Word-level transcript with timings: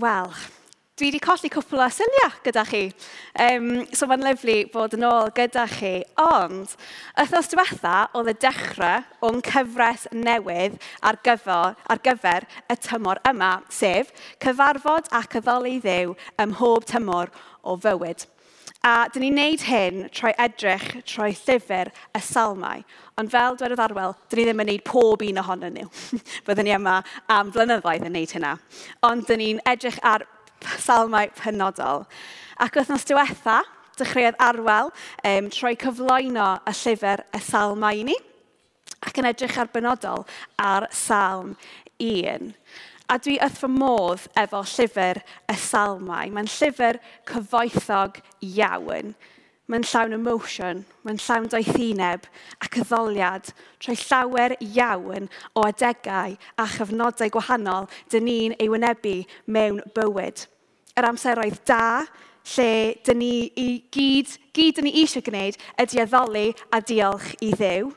Wel, 0.00 0.30
dwi 0.96 1.10
wedi 1.10 1.18
colli 1.20 1.48
cwpl 1.52 1.82
o 1.84 1.86
syniau 1.92 2.36
gyda 2.44 2.62
chi. 2.64 2.86
Um, 3.44 3.66
so 3.92 4.06
mae'n 4.08 4.22
lyflu 4.24 4.54
bod 4.72 4.94
yn 4.96 5.04
ôl 5.04 5.28
gyda 5.36 5.66
chi. 5.68 5.90
Ond, 6.22 6.72
wythnos 7.18 7.50
diwetha 7.52 7.96
oedd 8.16 8.30
y 8.32 8.34
dechrau 8.40 9.04
o'n 9.28 9.42
cyfres 9.44 10.06
newydd 10.16 10.78
ar 11.04 11.20
gyfer, 11.26 11.76
ar 11.84 12.00
gyfer 12.06 12.48
y 12.72 12.78
tymor 12.80 13.20
yma, 13.28 13.58
sef 13.68 14.14
cyfarfod 14.40 15.12
ac 15.20 15.36
addoli 15.42 15.76
ddew 15.84 16.16
ym 16.40 16.54
mhob 16.54 16.88
tymor 16.88 17.34
o 17.60 17.76
fywyd. 17.84 18.24
A 18.80 19.10
dyn 19.12 19.26
ni'n 19.26 19.34
neud 19.36 19.62
hyn 19.68 19.96
trwy 20.08 20.30
edrych 20.40 20.84
trwy 21.04 21.34
llyfr 21.36 21.90
y 22.16 22.20
salmau. 22.24 22.80
Ond 23.20 23.32
fel 23.32 23.58
dwedodd 23.60 23.82
Arwel, 23.84 24.14
dyn 24.32 24.40
ni 24.40 24.46
ddim 24.48 24.62
yn 24.64 24.70
neud 24.72 24.84
pob 24.86 25.24
un 25.26 25.40
ohonyn 25.42 25.76
nhw. 25.76 25.90
Byddwn 26.46 26.64
ni 26.64 26.72
yma 26.78 26.94
am 27.28 27.50
flynyddoedd 27.52 28.06
yn 28.08 28.16
neud 28.16 28.32
hynna. 28.38 28.54
Ond 29.04 29.28
dyn 29.28 29.42
ni'n 29.42 29.60
edrych 29.68 30.00
ar 30.00 30.24
salmau 30.80 31.28
penodol. 31.36 32.06
Ac 32.56 32.80
wythnos 32.80 33.04
diwetha, 33.08 33.58
dechreuodd 34.00 34.40
Arwel 34.40 34.88
um, 35.28 35.52
trwy 35.52 35.76
cyflwyno 35.80 36.48
y 36.64 36.76
llyfr 36.80 37.26
y 37.36 37.44
salmau 37.44 38.00
i 38.00 38.08
ni 38.08 38.16
ac 39.04 39.20
yn 39.20 39.28
edrych 39.28 39.60
ar 39.60 39.68
benodol 39.72 40.24
ar 40.60 40.88
salm 40.92 41.52
1 42.00 42.54
a 43.10 43.18
dwi 43.18 43.36
wrth 43.42 43.58
fy 43.58 43.68
modd 43.74 44.28
efo 44.38 44.62
llyfr 44.70 45.18
y 45.50 45.56
Salmau. 45.58 46.30
Mae'n 46.30 46.50
llyfr 46.50 47.00
cyfoethog 47.28 48.20
iawn. 48.46 49.14
Mae'n 49.70 49.86
llawn 49.86 50.14
emotion, 50.16 50.84
mae'n 51.06 51.20
llawn 51.22 51.50
doethineb 51.50 52.24
ac 52.62 52.78
addoliad 52.82 53.52
trwy 53.82 53.94
llawer 54.00 54.56
iawn 54.66 55.28
o 55.54 55.66
adegau 55.66 56.34
a 56.58 56.66
chyfnodau 56.72 57.30
gwahanol 57.34 57.86
dyn 58.10 58.26
ni'n 58.26 58.56
ei 58.58 58.70
wynebu 58.70 59.20
mewn 59.46 59.78
bywyd. 59.94 60.42
Yr 60.98 61.06
amseroedd 61.12 61.62
da, 61.70 62.02
lle 62.56 62.72
dyn 63.06 63.22
ni 63.22 63.34
i 63.58 63.68
gyd, 63.94 64.34
gyd 64.54 64.80
dyn 64.80 64.90
ni 64.90 64.96
eisiau 65.04 65.22
gwneud 65.26 65.58
ydy 65.82 66.02
addoli 66.02 66.48
a 66.74 66.82
diolch 66.82 67.30
i 67.38 67.52
ddew, 67.54 67.92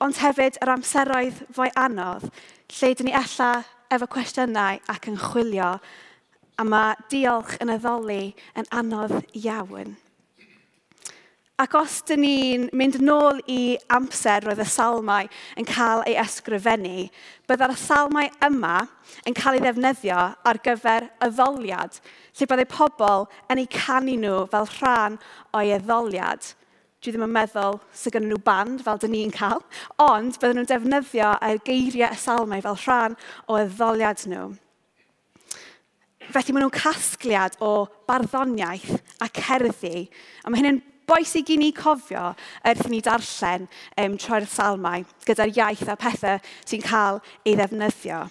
ond 0.00 0.22
hefyd 0.22 0.62
yr 0.62 0.74
amseroedd 0.76 1.42
fwy 1.58 1.74
anodd, 1.74 2.30
lle 2.78 2.94
dyn 2.94 3.10
ni 3.10 3.18
ella 3.18 3.52
efo 3.90 4.06
cwestiynau 4.10 4.78
ac 4.92 5.08
yn 5.10 5.18
chwilio, 5.18 5.72
a 6.60 6.64
mae 6.66 6.94
diolch 7.10 7.56
yn 7.62 7.72
addoli 7.74 8.22
yn 8.58 8.68
anodd 8.76 9.16
iawn. 9.40 9.96
Ac 11.60 11.74
os 11.76 11.98
dyn 12.08 12.22
ni'n 12.24 12.62
mynd 12.76 13.00
nôl 13.04 13.42
i 13.50 13.76
amser 13.92 14.46
roedd 14.46 14.62
y 14.62 14.68
salmau 14.68 15.28
yn 15.60 15.68
cael 15.68 16.04
ei 16.08 16.16
ysgrifennu, 16.22 17.08
byddai'r 17.50 17.76
salmau 17.76 18.30
yma 18.46 18.86
yn 19.28 19.36
cael 19.36 19.58
ei 19.58 19.64
ddefnyddio 19.66 20.22
ar 20.48 20.62
gyfer 20.64 21.10
addoliad, 21.26 21.98
lle 22.38 22.48
byddai 22.48 22.68
pobl 22.70 23.28
yn 23.52 23.60
eu 23.60 23.68
canu 23.74 24.16
nhw 24.22 24.46
fel 24.54 24.72
rhan 24.78 25.20
o'i 25.52 25.76
addoliad– 25.76 26.48
dwi 27.00 27.14
ddim 27.14 27.24
yn 27.24 27.32
meddwl 27.32 27.78
sydd 27.96 28.12
gennyn 28.12 28.34
nhw 28.34 28.40
band 28.44 28.82
fel 28.84 28.98
dyn 29.00 29.14
ni'n 29.14 29.30
cael, 29.32 29.62
ond 30.04 30.36
bydden 30.36 30.60
nhw'n 30.60 30.68
defnyddio 30.68 31.30
y 31.46 31.54
geiriau 31.64 32.12
y 32.12 32.18
salmau 32.20 32.64
fel 32.66 32.76
rhan 32.82 33.16
o 33.48 33.56
eddoliad 33.56 34.24
nhw. 34.28 34.50
Felly 36.30 36.54
maen 36.54 36.66
nhw'n 36.66 36.76
casgliad 36.76 37.56
o 37.64 37.72
barddoniaeth 38.10 38.92
a 39.24 39.30
cerddi, 39.32 40.04
a 40.44 40.52
mae 40.52 40.60
hyn 40.60 40.72
yn 40.74 40.82
boesig 41.10 41.48
i 41.54 41.56
ni 41.58 41.70
cofio 41.74 42.34
wrth 42.68 42.84
i 42.86 42.92
ni 42.92 43.00
darllen 43.06 43.64
um, 43.96 44.18
troi'r 44.20 44.46
salmau 44.52 45.06
gyda'r 45.24 45.56
iaith 45.56 45.88
a 45.88 45.96
pethau 45.98 46.38
sy'n 46.68 46.84
cael 46.84 47.22
ei 47.46 47.56
ddefnyddio. 47.56 48.26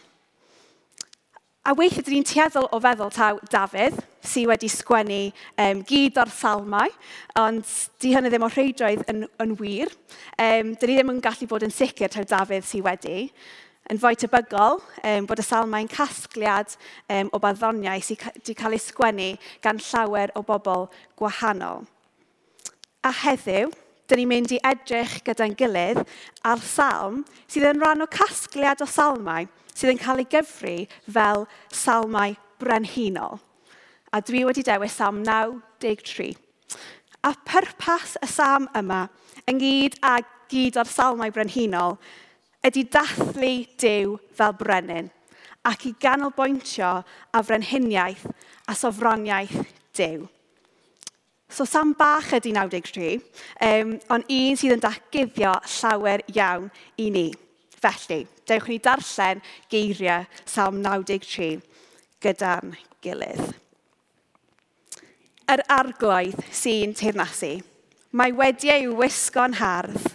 A 1.66 1.74
weithiau, 1.76 2.06
dyn 2.06 2.20
ni'n 2.20 2.30
tueddol 2.30 2.70
o 2.72 2.80
feddwl 2.86 3.12
taw 3.14 3.42
Dafydd, 3.52 3.98
sydd 4.26 4.50
wedi 4.50 4.70
sgwennu 4.72 5.22
um, 5.62 5.82
gyd 5.88 6.20
o'r 6.20 6.32
salmau, 6.34 6.92
ond 7.40 7.66
di 8.02 8.14
hynny 8.16 8.32
ddim 8.32 8.46
o 8.46 8.52
rheidroedd 8.52 9.06
yn, 9.12 9.26
yn 9.44 9.56
wir. 9.60 9.94
Um, 10.36 10.76
Dyn 10.76 10.92
ni 10.92 11.00
ddim 11.00 11.14
yn 11.16 11.24
gallu 11.24 11.48
bod 11.50 11.66
yn 11.68 11.74
sicr 11.74 12.12
taw 12.12 12.28
Dafydd 12.28 12.68
sydd 12.68 12.86
wedi. 12.88 13.30
Yn 13.90 13.98
fwy 14.02 14.18
tebygol, 14.20 14.82
um, 15.02 15.28
bod 15.30 15.42
y 15.42 15.46
salmau'n 15.46 15.90
casgliad 15.90 16.76
um, 17.10 17.32
o 17.34 17.42
baddoniau 17.42 18.04
sydd 18.06 18.26
wedi 18.28 18.58
cael 18.60 18.78
ei 18.78 18.84
sgwennu 18.84 19.30
gan 19.66 19.82
llawer 19.90 20.36
o 20.38 20.44
bobl 20.46 20.90
gwahanol. 21.18 21.88
A 23.08 23.14
heddiw, 23.24 23.72
dyn 24.10 24.22
ni'n 24.22 24.30
mynd 24.30 24.54
i 24.54 24.60
edrych 24.66 25.20
gyda'n 25.26 25.56
gilydd 25.58 26.04
ar 26.46 26.62
salm 26.66 27.24
sydd 27.48 27.68
yn 27.72 27.82
rhan 27.82 28.06
o 28.06 28.10
casgliad 28.12 28.82
o 28.84 28.90
salmau 28.90 29.48
sydd 29.74 29.94
yn 29.94 30.02
cael 30.02 30.24
ei 30.24 30.28
gyfru 30.30 30.76
fel 31.08 31.46
salmau 31.72 32.36
brenhinol 32.60 33.40
a 34.14 34.22
dwi 34.22 34.46
wedi 34.48 34.64
dewis 34.66 34.96
Sam 34.96 35.22
93. 35.24 36.34
A 37.24 37.34
pyrpas 37.46 38.16
y 38.24 38.28
Sam 38.30 38.68
yma, 38.78 39.06
ynghyd 39.50 40.00
a 40.06 40.20
gyd 40.50 40.80
o'r 40.80 40.90
salmau 40.90 41.34
brenhinol, 41.36 41.98
ydy 42.66 42.86
dathlu 42.92 43.54
Dyw 43.80 44.18
fel 44.36 44.56
brenin 44.60 45.10
ac 45.68 45.86
i 45.90 45.94
ganolbwyntio 46.00 46.92
a 47.34 47.42
frenhiniaeth 47.44 48.26
a 48.70 48.76
sofroniaeth 48.76 49.60
Dyw. 49.98 50.26
So 51.50 51.66
Sam 51.66 51.96
bach 51.98 52.32
ydy 52.38 52.54
93, 52.54 53.16
um, 53.66 53.96
ond 54.14 54.28
un 54.30 54.60
sydd 54.60 54.76
yn 54.78 54.84
daguddio 54.84 55.56
llawer 55.80 56.24
iawn 56.36 56.70
i 57.02 57.10
ni. 57.14 57.30
Felly, 57.80 58.26
dewch 58.48 58.68
ni 58.70 58.78
darllen 58.84 59.42
geiriau 59.72 60.28
Sam 60.46 60.82
93 60.84 61.58
gyda'n 62.22 62.76
gilydd 63.02 63.56
yr 65.50 65.64
arglwydd 65.74 66.44
sy'n 66.54 66.92
teirnasu. 66.94 67.56
Mae 68.14 68.34
wedi 68.38 68.70
ei 68.70 68.86
wisgo'n 68.94 69.56
hardd. 69.58 70.12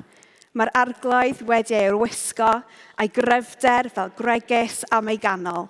Mae'r 0.55 0.71
arglwydd 0.79 1.41
wedi 1.49 1.75
ei 1.75 1.91
wisgo 1.99 2.51
a'i 2.95 3.11
gryfder 3.11 3.89
fel 3.91 4.13
gregus 4.15 4.85
am 4.95 5.11
ei 5.11 5.19
ganol. 5.19 5.67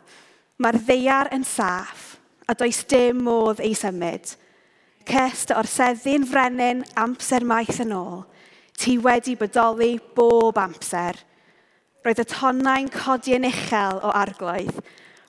Mae'r 0.60 0.80
ddeiar 0.84 1.30
yn 1.32 1.46
saff 1.48 2.18
a 2.44 2.52
does 2.52 2.82
dim 2.90 3.22
modd 3.24 3.62
ei 3.64 3.72
symud. 3.76 4.34
Cest 5.08 5.52
o'r 5.56 5.68
seddi'n 5.68 6.26
frenin 6.28 6.82
amser 7.00 7.44
maith 7.48 7.80
yn 7.84 7.94
ôl. 7.96 8.26
Ti 8.76 8.98
wedi 9.00 9.36
bodoli 9.40 9.94
bob 10.16 10.60
amser. 10.60 11.16
Roedd 12.04 12.20
y 12.20 12.26
tonnau'n 12.28 12.92
codi 12.92 13.38
yn 13.38 13.48
uchel 13.48 14.02
o 14.04 14.12
arglwydd. 14.12 14.76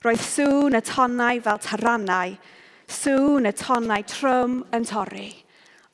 Roedd 0.04 0.24
sŵn 0.24 0.76
y 0.76 0.82
tonnau 0.84 1.40
fel 1.44 1.64
tarannau 1.64 2.36
sŵn 2.90 3.48
y 3.48 3.52
tonnau 3.56 4.04
trwm 4.06 4.60
yn 4.76 4.86
torri, 4.86 5.30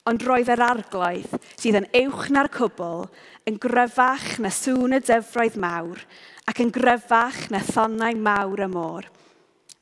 ond 0.08 0.24
roedd 0.26 0.50
yr 0.52 0.64
arglwydd 0.66 1.36
sydd 1.54 1.78
yn 1.80 1.88
uwch 2.02 2.28
na'r 2.34 2.50
cwbl 2.52 3.06
yn 3.48 3.58
gryfach 3.62 4.36
na 4.42 4.50
sŵn 4.52 4.98
y 4.98 5.00
dyfroedd 5.02 5.58
mawr 5.62 6.02
ac 6.50 6.62
yn 6.64 6.72
gryfach 6.74 7.48
na 7.54 7.62
thonnau 7.64 8.18
mawr 8.18 8.64
y 8.66 8.70
môr. 8.70 9.08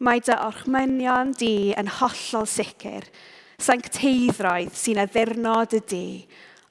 Mae 0.00 0.22
dy 0.24 0.32
orchmynion 0.32 1.34
di 1.36 1.74
yn 1.76 1.90
hollol 1.98 2.46
sicr, 2.48 3.04
sancteiddroedd 3.60 4.72
sy'n 4.76 5.02
addurnod 5.02 5.76
y 5.76 5.82
di 5.90 6.06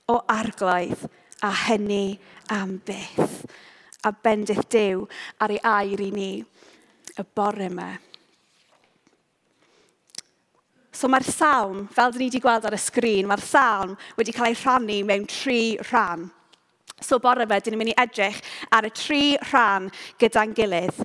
o 0.10 0.18
arglwydd 0.34 1.06
a 1.46 1.52
hynny 1.68 2.18
am 2.56 2.80
byth. 2.86 3.44
A 4.08 4.14
bendith 4.16 4.66
Dyw 4.72 5.04
ar 5.44 5.54
ei 5.54 5.60
air 5.62 6.02
i 6.02 6.10
ni 6.16 6.32
y 6.40 7.26
bore 7.36 7.68
yma. 7.68 7.92
So 11.00 11.08
mae'r 11.08 11.24
salm, 11.24 11.86
fel 11.96 12.12
dyn 12.12 12.26
ni 12.26 12.28
wedi 12.28 12.42
gweld 12.44 12.66
ar 12.68 12.76
y 12.76 12.82
sgrin, 12.84 13.28
mae'r 13.30 13.44
salm 13.46 13.94
wedi 14.20 14.34
cael 14.36 14.52
ei 14.52 14.58
rhannu 14.60 14.98
mewn 15.08 15.28
tri 15.32 15.78
rhan. 15.88 16.26
So 17.00 17.22
bore 17.24 17.46
fe, 17.48 17.60
dyn 17.64 17.78
ni'n 17.78 17.80
mynd 17.80 17.94
i 17.94 18.00
edrych 18.04 18.42
ar 18.76 18.88
y 18.90 18.92
tri 18.92 19.22
rhan 19.46 19.88
gyda'n 20.20 20.56
gilydd 20.58 21.00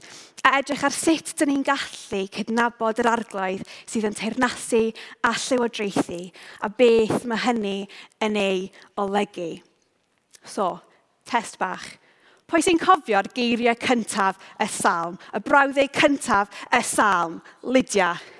a 0.44 0.58
edrych 0.58 0.82
ar 0.84 0.92
sut 0.92 1.30
dyn 1.38 1.52
ni'n 1.52 1.62
gallu 1.64 2.24
cydnabod 2.34 2.98
yr 3.04 3.10
arglwydd 3.12 3.62
sydd 3.86 4.08
yn 4.10 4.18
teirnasu 4.18 4.82
a 5.24 5.32
llywodraethu 5.38 6.20
a 6.66 6.72
beth 6.82 7.24
mae 7.30 7.44
hynny 7.46 7.78
yn 8.26 8.42
ei 8.42 8.60
olygu. 9.00 9.50
So, 10.42 10.74
test 11.24 11.56
bach. 11.62 11.86
Pwy 12.50 12.66
sy'n 12.66 12.82
cofio'r 12.82 13.30
geiriau 13.32 13.78
cyntaf 13.86 14.42
y 14.58 14.68
salm, 14.68 15.16
y 15.32 15.40
brawddau 15.46 15.88
cyntaf 16.02 16.64
y 16.68 16.82
salm? 16.84 17.44
Lydia. 17.62 18.16
Lydia. 18.18 18.33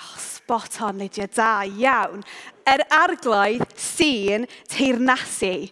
Oh, 0.00 0.16
spot 0.16 0.80
on, 0.86 0.98
Lydia, 0.98 1.28
da, 1.28 1.60
iawn. 1.68 2.22
Yr 2.64 2.80
er 2.80 2.86
arglwydd 2.96 3.66
sy'n 3.76 4.46
teirnasu. 4.72 5.68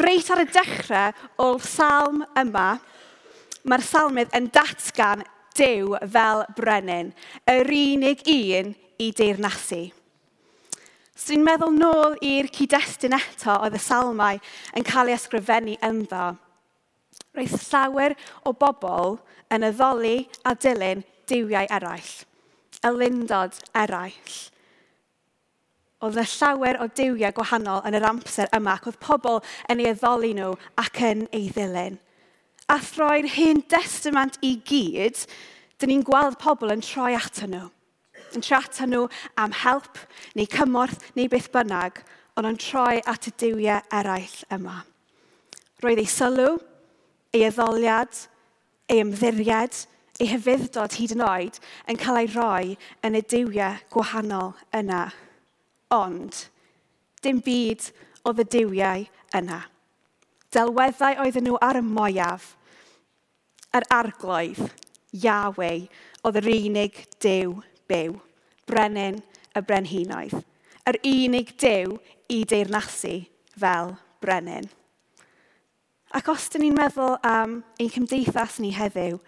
Reit 0.00 0.30
ar 0.30 0.42
y 0.42 0.46
dechrau 0.50 1.28
o'r 1.44 1.62
salm 1.62 2.24
yma, 2.38 2.72
mae'r 3.66 3.84
salmydd 3.86 4.34
yn 4.38 4.48
datgan 4.54 5.22
Dyw 5.58 5.96
fel 6.12 6.44
brenin, 6.56 7.10
yr 7.50 7.68
unig 7.74 8.22
un 8.30 8.70
i 9.02 9.08
deirnasu. 9.16 9.80
So 11.20 11.34
ni'n 11.34 11.44
meddwl 11.44 11.74
nôl 11.74 12.14
i'r 12.24 12.48
cyd-destun 12.54 13.16
eto 13.18 13.56
oedd 13.58 13.76
y 13.76 13.82
salmau 13.82 14.38
yn 14.78 14.86
cael 14.86 15.10
ei 15.10 15.18
ysgrifennu 15.18 15.76
ynddo. 15.84 16.30
Roedd 17.36 17.58
llawer 17.66 18.16
o 18.46 18.54
bobl 18.56 19.18
yn 19.52 19.66
addoli 19.68 20.16
a 20.48 20.54
dilyn 20.54 21.04
diwiau 21.28 21.68
eraill 21.68 22.29
elundod 22.86 23.56
eraill. 23.76 24.36
Oedd 26.00 26.16
y 26.16 26.24
llawer 26.32 26.78
o 26.80 26.86
diwiau 26.96 27.34
gwahanol 27.36 27.82
yn 27.88 27.96
yr 27.98 28.06
amser 28.08 28.48
yma 28.56 28.78
ac 28.78 28.86
oedd 28.88 29.00
pobl 29.04 29.42
yn 29.72 29.82
ei 29.82 29.90
addoli 29.90 30.32
nhw 30.36 30.54
ac 30.80 31.02
yn 31.10 31.26
ei 31.36 31.50
ddilyn. 31.52 31.98
A 32.72 32.78
throi'r 32.80 33.28
hyn 33.34 33.60
testament 33.68 34.38
i 34.46 34.54
gyd, 34.64 35.18
dyn 35.80 35.92
ni'n 35.92 36.06
gweld 36.06 36.38
pobl 36.40 36.72
yn 36.72 36.84
troi 36.84 37.12
ato 37.18 37.48
nhw. 37.50 37.66
Yn 38.32 38.46
troi 38.46 38.60
ato 38.62 38.86
nhw 38.88 39.02
am 39.42 39.52
help, 39.60 40.00
neu 40.38 40.48
cymorth, 40.48 41.10
neu 41.18 41.28
beth 41.28 41.50
bynnag, 41.52 42.00
ond 42.38 42.48
yn 42.48 42.60
troi 42.62 43.02
at 43.10 43.28
y 43.28 43.34
diwiau 43.42 43.84
eraill 44.00 44.38
yma. 44.56 44.80
Roedd 45.84 46.00
ei 46.00 46.08
sylw, 46.08 46.56
ei 47.36 47.44
addoliad, 47.48 48.24
ei 48.88 49.02
ymddiried, 49.04 49.84
ei 50.20 50.28
hyfuddod 50.28 50.98
hyd 51.00 51.14
yn 51.16 51.24
oed 51.24 51.58
yn 51.88 51.98
cael 52.00 52.20
ei 52.20 52.30
roi 52.34 52.76
yn 53.06 53.16
y 53.16 53.22
diwiau 53.32 53.80
gwahanol 53.92 54.52
yna. 54.76 55.06
Ond, 55.96 56.44
dim 57.24 57.40
byd 57.44 57.88
oedd 58.28 58.42
y 58.44 58.48
diwiau 58.56 59.06
yna. 59.40 59.62
Delweddau 60.52 61.22
oedden 61.24 61.46
nhw 61.46 61.58
ar 61.64 61.78
y 61.80 61.84
moiaf, 61.86 62.52
yr 63.74 63.86
arglwydd, 63.94 64.60
Yahweh, 65.24 65.88
oedd 66.26 66.38
yr 66.42 66.50
unig 66.52 67.00
dew 67.22 67.56
byw, 67.90 68.18
brenin 68.68 69.20
y 69.56 69.62
brenhinoedd. 69.66 70.42
Yr 70.90 70.98
unig 71.06 71.54
dew 71.62 71.96
i 72.30 72.42
deirnasu 72.50 73.16
fel 73.56 73.94
brenin. 74.22 74.68
Ac 76.10 76.28
os 76.32 76.48
dyn 76.50 76.66
ni'n 76.66 76.74
meddwl 76.74 77.16
am 77.26 77.60
ein 77.78 77.92
cymdeithas 77.94 78.58
ni 78.58 78.72
heddiw, 78.74 79.20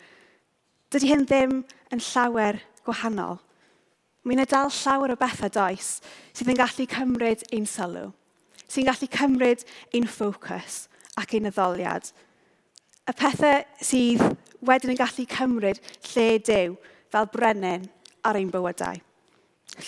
Dydy 0.93 1.09
hyn 1.09 1.23
ddim 1.25 1.53
yn 1.95 2.01
llawer 2.05 2.59
gwahanol. 2.85 3.39
Mae'n 4.29 4.43
yna 4.43 4.45
dal 4.51 4.69
llawer 4.77 5.15
o 5.15 5.17
bethau 5.17 5.49
does 5.49 5.95
sydd 6.37 6.51
yn 6.53 6.59
gallu 6.59 6.85
cymryd 6.93 7.45
ein 7.49 7.65
sylw, 7.65 8.11
sy'n 8.69 8.85
gallu 8.91 9.09
cymryd 9.15 9.65
ein 9.97 10.05
ffocws 10.05 10.83
ac 11.17 11.33
ein 11.39 11.49
addoliad. 11.49 12.11
Y 13.09 13.15
pethau 13.17 13.65
sydd 13.81 14.21
wedyn 14.69 14.93
yn 14.93 15.01
gallu 15.01 15.25
cymryd 15.33 15.81
lle 16.11 16.27
dew 16.45 16.77
fel 17.15 17.31
brenin 17.33 17.89
ar 18.29 18.37
ein 18.37 18.53
bywydau. 18.53 19.01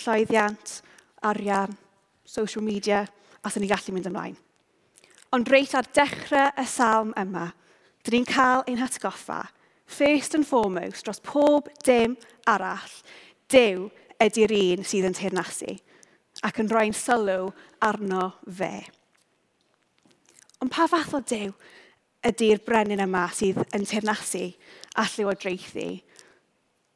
Llwyddiant, 0.01 0.79
arian, 1.21 1.77
social 2.25 2.65
media, 2.65 3.03
a 3.45 3.51
sy'n 3.53 3.61
ni 3.61 3.69
gallu 3.69 3.93
mynd 3.93 4.09
ymlaen. 4.09 4.39
Ond 5.37 5.53
reit 5.53 5.77
ar 5.77 5.85
dechrau 5.93 6.49
y 6.57 6.65
salm 6.65 7.13
yma, 7.21 7.51
dyn 8.01 8.17
ni'n 8.17 8.27
cael 8.33 8.65
ein 8.65 8.81
hatgoffa 8.81 9.43
first 9.95 10.35
and 10.35 10.47
foremost, 10.47 11.05
dros 11.05 11.21
pob 11.23 11.69
dim 11.83 12.17
arall, 12.47 12.91
Dyw 13.51 13.89
ydy'r 14.25 14.53
un 14.57 14.85
sydd 14.87 15.05
yn 15.05 15.15
teirnasu 15.15 15.75
ac 16.45 16.59
yn 16.63 16.69
rhoi'n 16.71 16.95
sylw 16.97 17.51
arno 17.85 18.31
fe. 18.49 18.87
Ond 20.63 20.73
pa 20.73 20.87
fath 20.89 21.13
o 21.13 21.21
Dyw 21.21 21.53
ydy'r 22.25 22.63
brenin 22.65 23.03
yma 23.05 23.27
sydd 23.37 23.61
yn 23.77 23.85
teirnasu 23.85 24.47
a 24.97 25.05
llywodraethu? 25.11 25.89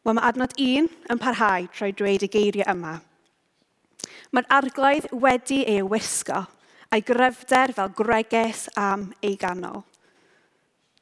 Wel, 0.03 0.15
mae 0.15 0.25
adnod 0.25 0.55
un 0.63 0.89
yn 1.11 1.21
parhau 1.21 1.67
trwy 1.75 1.93
dweud 1.93 2.25
y 2.25 2.31
geiriau 2.33 2.71
yma. 2.73 2.95
Mae'r 4.33 4.49
arglaidd 4.57 5.09
wedi 5.13 5.61
ei 5.69 5.85
wisgo 5.85 6.47
a'i 6.89 7.03
gryfder 7.05 7.75
fel 7.77 7.93
greges 7.93 8.65
am 8.79 9.09
ei 9.21 9.35
ganol. 9.37 9.83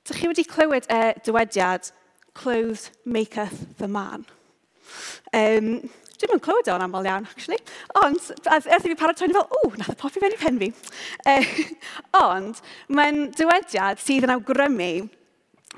Dych 0.08 0.22
chi 0.22 0.32
wedi 0.32 0.48
clywed 0.48 0.88
y 0.88 0.98
uh, 0.98 1.14
dywediad, 1.26 1.92
clothes 2.38 2.92
maketh 3.04 3.78
the 3.78 3.90
man. 3.92 4.26
Um, 5.36 5.90
Dwi'n 6.18 6.32
mynd 6.34 6.42
clywed 6.42 6.70
o'n 6.74 6.82
aml 6.82 7.06
iawn, 7.06 7.28
actually. 7.30 7.60
Ond, 8.00 8.32
erth 8.50 8.72
i 8.74 8.80
fi 8.88 8.96
paratoi'n 8.98 9.36
fel, 9.36 9.46
o, 9.54 9.70
nath 9.78 9.92
y 9.94 9.98
popi 10.00 10.24
fe'n 10.24 10.34
i 10.34 10.40
pen 10.42 10.58
fi. 10.64 10.70
Uh, 11.30 11.44
ond, 12.18 12.62
mae'n 12.90 13.28
dywediad 13.38 14.02
sydd 14.02 14.26
yn 14.26 14.34
awgrymu 14.34 14.90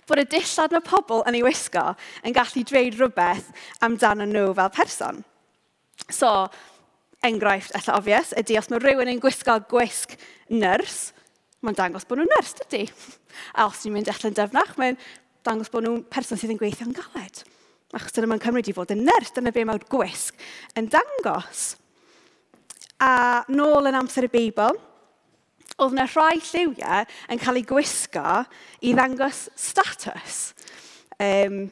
bod 0.08 0.22
y 0.24 0.26
dillad 0.32 0.74
mae 0.74 0.86
pobl 0.86 1.26
yn 1.30 1.38
ei 1.38 1.44
wisgo 1.46 1.84
yn 2.26 2.34
gallu 2.34 2.64
dweud 2.66 2.96
rhywbeth 2.98 3.50
amdano 3.86 4.26
nhw 4.30 4.54
fel 4.58 4.72
person. 4.74 5.24
So, 6.08 6.48
enghraifft, 7.26 7.76
efallai 7.76 8.00
obvious, 8.00 8.34
ydy 8.40 8.58
os 8.62 8.72
mae 8.72 8.80
rhywun 8.82 9.12
yn 9.12 9.22
gwisgo 9.22 9.60
gwisg 9.70 10.16
nyrs, 10.50 11.10
mae'n 11.66 11.78
dangos 11.78 12.08
bod 12.08 12.22
nhw'n 12.22 12.32
nyrs, 12.34 12.54
dydy. 12.62 12.86
A 13.60 13.68
os 13.68 13.84
ni'n 13.84 13.98
mynd 13.98 14.12
allan 14.12 14.36
dyfnach, 14.38 14.76
mae'n 14.80 15.00
dangos 15.48 15.72
bod 15.74 15.86
nhw'n 15.86 16.04
person 16.12 16.40
sydd 16.40 16.54
yn 16.56 16.62
gweithio 16.62 16.88
yn 16.88 16.96
galed. 16.98 17.44
Achos 17.98 18.14
dyna 18.16 18.30
mae'n 18.30 18.44
cymryd 18.44 18.70
i 18.70 18.76
fod 18.78 18.94
yn 18.94 19.04
nyrs, 19.08 19.34
dyna 19.36 19.54
be 19.56 19.66
mae'r 19.66 19.88
gwisg 19.92 20.38
yn 20.80 20.90
dangos. 20.94 21.74
A 23.02 23.42
nôl 23.50 23.90
yn 23.90 23.98
amser 23.98 24.28
y 24.28 24.32
Beibl, 24.32 24.78
oedd 25.80 25.96
yna 25.96 26.06
rhai 26.12 26.38
lliwiau 26.44 27.08
yn 27.32 27.42
cael 27.42 27.60
eu 27.62 27.68
gwisgo 27.68 28.44
i 28.84 28.94
ddangos 28.96 29.48
status. 29.58 30.40
Um, 31.20 31.68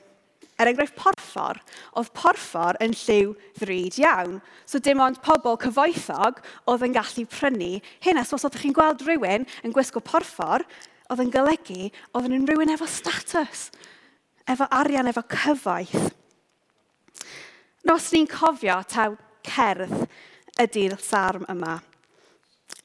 Er 0.58 0.72
enghraifft 0.72 0.98
porffor, 0.98 1.60
oedd 1.94 2.12
porffor 2.18 2.78
yn 2.82 2.96
lliw 2.98 3.36
ddrud 3.60 3.98
iawn. 4.02 4.40
So 4.66 4.82
dim 4.82 5.02
ond 5.06 5.20
pobl 5.26 5.60
cyfoethog 5.62 6.42
oedd 6.66 6.86
yn 6.88 6.96
gallu 6.96 7.26
prynu 7.30 7.74
hynna. 8.06 8.24
So 8.26 8.40
os 8.40 8.48
oeddech 8.48 8.66
chi'n 8.66 8.78
gweld 8.78 9.04
rhywun 9.06 9.46
yn 9.62 9.76
gwisgo 9.76 10.02
porffor, 10.02 10.66
oedd 11.12 11.22
yn 11.24 11.34
golygu 11.34 11.92
oedd 12.18 12.30
yn 12.32 12.48
rhywun 12.50 12.74
efo 12.74 12.88
status, 12.90 13.68
efo 14.50 14.66
arian, 14.74 15.10
efo 15.12 15.24
cyfoeth. 15.30 16.10
Nos 17.88 18.10
ni'n 18.12 18.28
cofio 18.28 18.82
taw 18.90 19.14
cerdd 19.48 20.08
ydy'r 20.60 20.98
sarm 21.00 21.46
yma. 21.54 21.78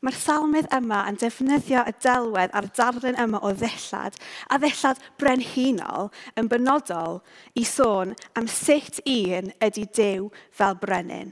Mae'r 0.03 0.17
salmydd 0.19 0.67
yma 0.75 1.05
yn 1.07 1.17
defnyddio 1.21 1.85
y 1.87 1.93
delwedd 2.03 2.55
a'r 2.59 2.67
darlun 2.75 3.19
yma 3.23 3.39
o 3.47 3.53
ddillad 3.55 4.17
a 4.51 4.59
ddillad 4.59 5.03
brenhinol 5.23 6.11
yn 6.41 6.49
benodol 6.51 7.21
i 7.55 7.63
sôn 7.63 8.17
am 8.35 8.49
sut 8.51 8.99
un 9.07 9.53
ydy 9.63 9.87
Dyw 10.01 10.27
fel 10.59 10.75
brenin. 10.83 11.31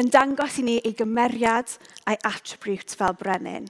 Yn 0.00 0.08
dangos 0.16 0.56
i 0.62 0.64
ni 0.64 0.78
ei 0.80 0.96
gymeriad 0.96 1.76
a'i 2.08 2.16
attribute 2.24 2.96
fel 2.96 3.20
brenin. 3.20 3.68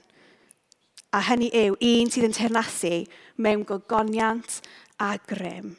A 1.11 1.19
hynny 1.27 1.51
yw 1.51 1.75
un 1.75 2.15
sydd 2.15 2.31
yn 2.31 2.39
teirnasu 2.39 2.95
mewn 3.35 3.67
gogoniant 3.67 4.61
a 4.95 5.17
grym. 5.27 5.73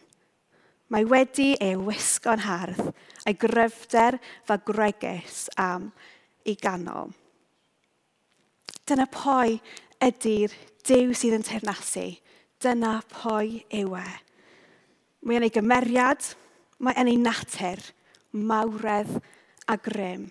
Mae 0.93 1.09
wedi 1.09 1.55
ei 1.57 1.73
wisgo'n 1.89 2.45
hardd 2.45 2.91
a'i 3.25 3.33
gryfder 3.33 4.21
fel 4.45 4.67
gregus 4.69 5.47
am 5.57 5.95
ei 6.45 6.61
ganol. 6.61 7.17
Dyna 8.87 9.09
pwy 9.11 9.57
ydy'r 10.07 10.53
Dyw 10.87 11.15
sydd 11.19 11.35
yn 11.41 11.45
teirnasu. 11.47 12.05
Dyna 12.63 13.01
pwy 13.11 13.65
yw 13.75 13.97
e. 13.99 14.09
Mae 15.27 15.41
yn 15.41 15.47
ei 15.49 15.55
gymeriad, 15.55 16.23
mae 16.79 16.95
yn 17.03 17.11
ei 17.11 17.17
natur, 17.19 17.83
mawredd 18.31 19.11
a 19.67 19.75
grym. 19.83 20.29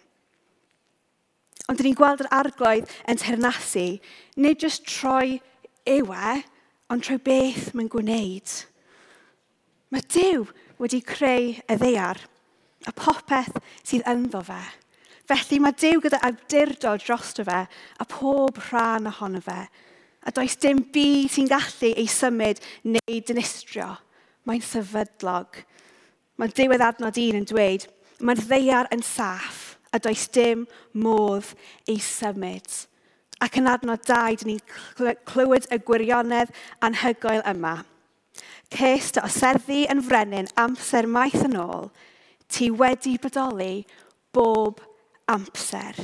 Ond 1.68 1.82
dyn 1.82 1.90
ni'n 1.90 1.98
gweld 2.00 2.24
yr 2.24 2.32
arglwydd 2.38 2.94
yn 3.12 3.20
teirnasu, 3.20 3.86
nid 4.40 4.64
jyst 4.64 4.88
troi 4.88 5.42
yw 5.92 6.16
e, 6.16 6.38
ond 6.94 7.04
troi 7.04 7.20
beth 7.28 7.74
mae'n 7.76 7.92
gwneud. 7.92 8.56
Mae 9.92 10.08
Dyw 10.16 10.48
wedi 10.80 11.02
creu 11.04 11.52
y 11.60 11.80
ddeiar, 11.82 12.24
a 12.88 12.96
popeth 12.96 13.60
sydd 13.84 14.08
ynddo 14.08 14.46
fe. 14.48 14.64
Felly 15.26 15.58
mae 15.62 15.74
Dyw 15.74 16.04
gyda 16.04 16.20
awdurdod 16.28 17.02
drosto 17.02 17.46
fe 17.48 17.64
a 17.66 18.06
pob 18.10 18.60
rhan 18.68 19.10
ohono 19.10 19.42
fe. 19.42 19.64
A 20.26 20.34
does 20.34 20.58
dim 20.62 20.84
byd 20.94 21.32
sy'n 21.34 21.50
gallu 21.50 21.92
ei 21.94 22.08
symud 22.10 22.62
neu 22.86 23.22
dynistrio. 23.26 23.92
Mae'n 24.46 24.62
sefydlog. 24.62 25.64
Mae 26.38 26.54
diwedd 26.54 26.84
adnod 26.86 27.18
un 27.22 27.40
yn 27.42 27.48
dweud, 27.50 27.88
mae'r 28.22 28.44
ddeiar 28.46 28.90
yn 28.94 29.02
saff 29.06 29.76
a 29.96 30.02
does 30.02 30.28
dim 30.36 30.66
modd 30.94 31.54
ei 31.90 31.98
symud. 32.02 32.70
Ac 33.42 33.58
yn 33.60 33.70
adnod 33.70 34.06
dau, 34.08 34.38
dyn 34.38 34.54
ni'n 34.54 35.22
clywed 35.28 35.70
y 35.74 35.80
gwirionedd 35.88 36.54
anhygoel 36.86 37.44
yma. 37.50 37.80
Cest 38.74 39.18
o 39.22 39.28
serddi 39.32 39.86
yn 39.92 40.02
frenin 40.06 40.50
amser 40.60 41.08
maith 41.08 41.44
yn 41.48 41.58
ôl, 41.60 41.90
ti 42.52 42.70
wedi 42.72 43.16
bodoli 43.22 43.86
bob 44.36 44.82
amser. 45.32 45.98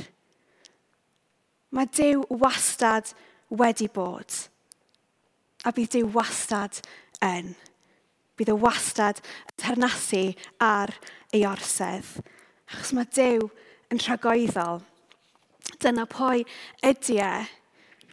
Mae 1.72 1.88
Dyw 1.88 2.26
wastad 2.42 3.14
wedi 3.48 3.88
bod. 3.92 4.28
A 5.64 5.72
bydd 5.72 5.94
Dyw 5.94 6.10
wastad 6.12 6.80
yn. 7.24 7.54
Bydd 8.36 8.52
y 8.52 8.56
wastad 8.60 9.22
yn 9.22 9.58
ternasu 9.62 10.24
ar 10.60 10.92
ei 11.32 11.46
orsedd. 11.48 12.18
Achos 12.68 12.92
mae 12.96 13.08
Dyw 13.08 13.48
yn 13.92 14.00
rhagoeddol. 14.02 14.82
Dyna 15.82 16.06
pwy 16.10 16.44
ydy 16.84 17.18
e. 17.22 17.34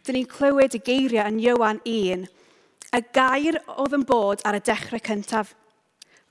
Dyn 0.04 0.16
ni'n 0.16 0.30
clywed 0.30 0.76
y 0.78 0.80
geiriau 0.84 1.28
yn 1.28 1.40
Iowan 1.42 1.80
1. 1.88 2.28
Y 2.96 3.00
gair 3.14 3.60
oedd 3.76 3.96
yn 3.98 4.06
bod 4.08 4.44
ar 4.48 4.56
y 4.58 4.62
dechrau 4.64 5.02
cyntaf. 5.04 5.52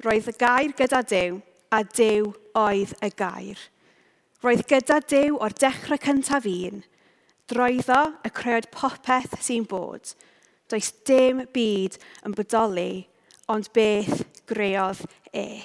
Roedd 0.03 0.31
y 0.31 0.36
gair 0.39 0.74
gyda 0.77 1.03
Dyw, 1.05 1.41
a 1.69 1.83
Dyw 1.83 2.31
oedd 2.57 2.95
y 3.05 3.12
gair. 3.19 3.62
Roedd 4.39 4.62
gyda 4.72 5.01
Dyw 5.03 5.36
o'r 5.43 5.51
dechrau 5.51 6.00
cyntaf 6.00 6.46
un, 6.48 6.77
droeddo 7.51 7.98
y 8.24 8.29
creod 8.31 8.69
popeth 8.72 9.34
sy'n 9.43 9.65
bod. 9.67 10.13
Does 10.72 10.93
dim 11.03 11.41
byd 11.51 11.98
yn 12.24 12.36
bodoli, 12.38 13.03
ond 13.51 13.67
beth 13.75 14.22
greodd 14.48 15.01
e. 15.36 15.60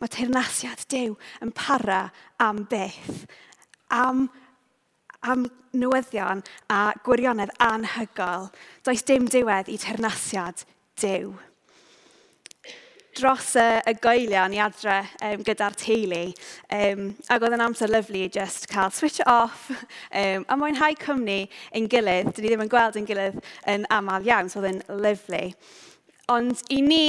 Mae 0.00 0.12
teirnasiad 0.16 0.86
Dyw 0.88 1.12
yn 1.44 1.52
para 1.52 2.06
am 2.40 2.62
beth, 2.70 3.26
am, 3.92 4.30
am 5.20 5.44
newyddion 5.76 6.40
a 6.72 6.82
gwirionedd 7.04 7.52
anhygol. 7.68 8.48
Does 8.80 9.04
dim 9.04 9.28
diwedd 9.28 9.68
i 9.68 9.76
teirnasiad 9.82 10.64
Dyw 11.04 11.34
dros 13.16 13.54
y, 13.60 13.64
y 13.88 13.94
goelion 14.02 14.54
i 14.54 14.60
adre 14.62 15.00
um, 15.24 15.42
gyda'r 15.46 15.76
teulu. 15.78 16.22
Um, 16.74 17.08
ac 17.30 17.44
oedd 17.44 17.56
yn 17.56 17.64
amser 17.64 17.92
lyflu 17.92 18.26
just 18.34 18.68
cael 18.70 18.92
switch 18.94 19.22
off 19.30 19.70
um, 20.20 20.46
a 20.48 20.58
mwynhau 20.60 20.96
cwmni 21.00 21.44
ein 21.74 21.88
gilydd. 21.90 22.32
Dyn 22.34 22.46
ni 22.46 22.52
ddim 22.52 22.64
yn 22.66 22.72
gweld 22.72 22.98
ein 23.00 23.08
gilydd 23.08 23.40
yn 23.70 23.88
aml 23.94 24.28
iawn, 24.28 24.50
so 24.52 24.62
oedd 24.62 24.72
yn 24.72 25.02
lyflu. 25.04 25.42
Ond 26.34 26.64
i 26.72 26.80
ni, 26.84 27.04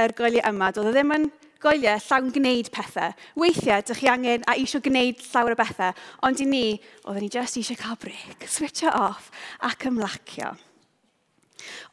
yr 0.00 0.16
goeliau 0.18 0.48
yma, 0.50 0.72
doedd 0.74 0.90
o 0.90 0.96
ddim 0.96 1.14
yn 1.16 1.30
goeliau 1.62 2.02
llawn 2.08 2.32
gwneud 2.34 2.72
pethau. 2.74 3.14
Weithiau, 3.38 3.84
dych 3.86 4.02
chi 4.02 4.10
angen 4.10 4.44
a 4.50 4.56
eisiau 4.58 4.82
gwneud 4.84 5.22
llawer 5.28 5.54
o 5.54 5.60
bethau, 5.60 5.94
ond 6.26 6.42
i 6.42 6.48
ni, 6.48 6.66
oedden 7.06 7.26
ni 7.26 7.32
just 7.32 7.60
eisiau 7.60 7.78
cael 7.78 7.98
breg, 8.02 8.48
switch 8.50 8.84
off 8.90 9.30
ac 9.68 9.86
ymlacio. 9.90 10.56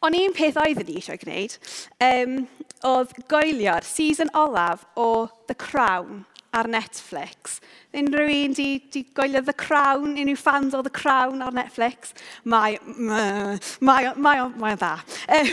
Ond 0.05 0.17
un 0.19 0.35
peth 0.35 0.59
oeddwn 0.61 0.89
ni 0.89 0.99
eisiau 1.01 1.21
gwneud 1.21 1.57
um, 2.05 2.41
oedd 2.89 3.15
goelio'r 3.31 3.85
season 3.85 4.31
olaf 4.37 4.85
o 4.95 5.27
The 5.47 5.57
Crown 5.59 6.25
ar 6.51 6.67
Netflix. 6.67 7.59
Unrhyw 7.93 8.29
un 8.45 8.53
di, 8.57 8.67
di 8.91 9.03
goelio 9.13 9.41
The 9.45 9.53
Crown, 9.53 10.15
unrhyw 10.17 10.37
fans 10.37 10.73
o 10.73 10.81
The 10.81 10.93
Crown 10.93 11.43
ar 11.45 11.53
Netflix, 11.53 12.13
mae, 12.43 12.79
mae, 12.97 13.59
mae, 13.85 14.09
mae, 14.15 14.47
mae 14.57 14.79
dda. 14.79 14.95
Um, 15.37 15.51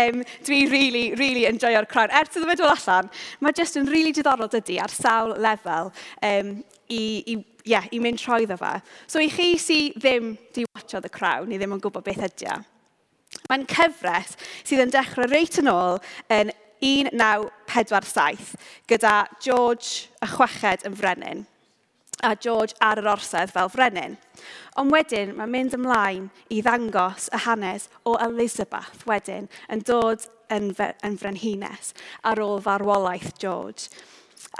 um, 0.00 0.20
dwi 0.46 0.60
really, 0.72 1.06
really 1.20 1.46
enjoyo'r 1.48 1.88
Crown. 1.88 2.12
Ers 2.12 2.36
iddo 2.36 2.50
fe 2.50 2.58
dod 2.60 2.74
allan, 2.74 3.10
mae 3.40 3.56
just 3.56 3.80
yn 3.80 3.88
really 3.92 4.12
diddorol 4.16 4.52
dydy 4.52 4.78
ar 4.82 4.92
sawl 4.92 5.34
lefel 5.40 5.92
um, 6.20 6.54
i, 6.88 7.02
i, 7.32 7.38
yeah, 7.68 7.88
i 7.92 8.02
mynd 8.02 8.20
trwy 8.20 8.48
ddo 8.48 8.60
fe. 8.60 8.76
So 9.08 9.24
i 9.24 9.32
chi 9.32 9.54
sy 9.60 9.80
ddim 9.96 10.34
di 10.52 10.68
watcho 10.68 11.00
The 11.00 11.12
Crown, 11.12 11.52
i 11.52 11.60
ddim 11.60 11.76
yn 11.78 11.84
gwybod 11.84 12.04
beth 12.04 12.24
ydy 12.28 12.60
Mae'n 13.50 13.66
cyfres 13.68 14.36
sydd 14.62 14.86
yn 14.86 14.92
dechrau 14.94 15.28
reit 15.28 15.58
yn 15.60 15.68
ôl 15.72 15.98
yn 16.32 16.52
1947 16.84 18.54
gyda 18.90 19.16
George 19.40 20.08
y 20.24 20.30
chweched 20.36 20.86
yn 20.88 20.96
frenin 20.96 21.44
a 22.24 22.34
George 22.40 22.74
ar 22.80 23.00
yr 23.02 23.10
orsedd 23.12 23.52
fel 23.52 23.70
frenin. 23.72 24.16
Ond 24.80 24.92
wedyn 24.94 25.34
mae'n 25.36 25.52
mynd 25.52 25.76
ymlaen 25.76 26.28
i 26.52 26.60
ddangos 26.64 27.28
y 27.34 27.40
hanes 27.44 27.88
o 28.08 28.16
Elizabeth 28.24 29.04
wedyn 29.08 29.48
yn 29.72 29.84
dod 29.86 30.26
yn, 30.54 30.72
yn 31.04 31.18
frenhines 31.20 31.92
ar 32.24 32.40
ôl 32.42 32.62
farwolaeth 32.64 33.34
George. 33.40 33.90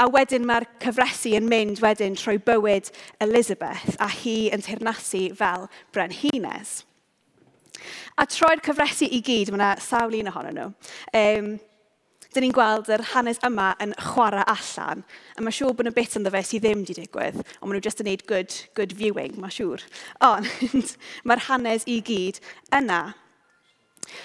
A 0.01 0.09
wedyn 0.11 0.47
mae'r 0.49 0.67
cyfresu 0.83 1.37
yn 1.39 1.49
mynd 1.51 1.81
wedyn 1.85 2.19
trwy 2.19 2.41
bywyd 2.43 2.91
Elizabeth 3.25 3.95
a 4.03 4.11
hi 4.11 4.51
yn 4.55 4.65
teirnasu 4.65 5.29
fel 5.39 5.69
brenhines. 5.95 6.83
A 8.15 8.27
troi'r 8.31 8.63
cyfresu 8.63 9.09
i 9.11 9.21
gyd, 9.25 9.51
mae 9.51 9.59
yna 9.59 9.71
sawl 9.83 10.15
un 10.15 10.31
ohonyn 10.31 10.59
nhw. 10.59 10.67
Um, 11.19 11.49
dyn 12.35 12.45
ni'n 12.47 12.55
gweld 12.55 12.91
yr 12.91 13.03
hanes 13.13 13.41
yma 13.47 13.73
yn 13.83 13.95
chwarae 14.11 14.45
allan, 14.51 15.03
a 15.35 15.43
mae 15.43 15.55
siŵr 15.55 15.75
bod 15.75 15.87
yna 15.87 15.95
bit 15.95 16.17
ynddo 16.19 16.33
fe 16.35 16.43
sydd 16.47 16.65
ddim 16.65 16.83
wedi 16.83 16.97
digwydd, 16.99 17.41
ond 17.41 17.69
maen 17.69 17.77
nhw 17.79 17.83
jyst 17.87 18.03
yn 18.03 18.09
gwneud 18.09 18.25
good, 18.31 18.57
good 18.79 18.95
viewing, 18.99 19.37
mae 19.43 19.55
siŵr. 19.55 19.83
Ond 20.27 20.51
mae'r 21.31 21.45
hanes 21.49 21.87
i 21.91 22.01
gyd 22.07 22.41
yna. 22.75 23.01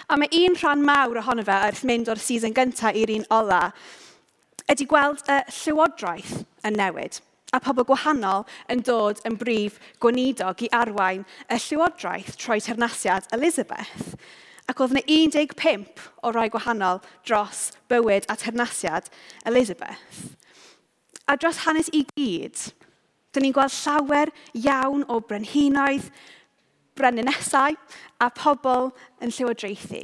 A 0.10 0.17
mae 0.19 0.41
un 0.41 0.58
rhan 0.58 0.86
mawr 0.86 1.22
ohono 1.22 1.46
fe 1.46 1.58
wrth 1.69 1.86
mynd 1.89 2.10
o'r 2.13 2.22
season 2.22 2.53
gyntaf 2.58 2.98
i'r 2.98 3.13
un 3.13 3.25
ola, 3.39 3.62
ydy 4.69 4.89
gweld 4.89 5.25
y 5.29 5.39
llywodraeth 5.62 6.36
yn 6.65 6.77
newid 6.77 7.22
a 7.53 7.60
pobl 7.63 7.86
gwahanol 7.89 8.46
yn 8.70 8.84
dod 8.86 9.22
yn 9.27 9.38
brif 9.39 9.79
gweinidog 10.03 10.62
i 10.65 10.70
arwain 10.75 11.25
y 11.50 11.58
llywodraeth 11.58 12.38
troi 12.38 12.60
ternasiad 12.62 13.29
Elizabeth. 13.36 14.13
Ac 14.70 14.84
oedd 14.84 14.94
yna 14.94 15.03
15 15.10 16.03
o 16.22 16.34
rai 16.36 16.50
gwahanol 16.53 17.01
dros 17.25 17.70
bywyd 17.89 18.27
a 18.29 18.38
ternasiad 18.38 19.10
Elizabeth. 19.50 20.36
A 21.25 21.38
dros 21.38 21.63
hanes 21.65 21.89
i 21.94 22.03
gyd, 22.13 22.70
dyn 23.34 23.48
ni'n 23.48 23.56
gweld 23.58 23.74
llawer 23.74 24.34
iawn 24.58 25.06
o 25.10 25.20
brenhinoedd, 25.22 26.12
brenenesau 26.98 27.77
a 28.22 28.29
pobl 28.36 28.91
yn 29.24 29.34
llywodraethu. 29.34 30.03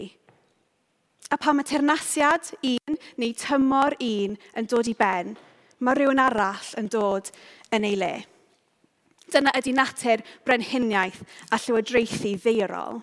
A 1.33 1.37
pan 1.41 1.57
mae 1.57 1.65
ternasiad 1.67 2.53
un 2.61 2.97
neu 3.21 3.33
tymor 3.37 3.97
un 4.01 4.37
yn 4.57 4.69
dod 4.69 4.89
i 4.89 4.93
ben, 4.97 5.35
mae 5.79 5.97
rhywun 5.97 6.21
arall 6.21 6.71
yn 6.79 6.89
dod 6.91 7.31
yn 7.75 7.87
ei 7.87 7.97
le. 7.99 8.13
Dyna 9.31 9.53
ydy 9.57 9.73
natur 9.75 10.21
brenhiniaeth 10.45 11.23
a 11.51 11.59
llywodraethu 11.59 12.35
ddeirol. 12.43 13.01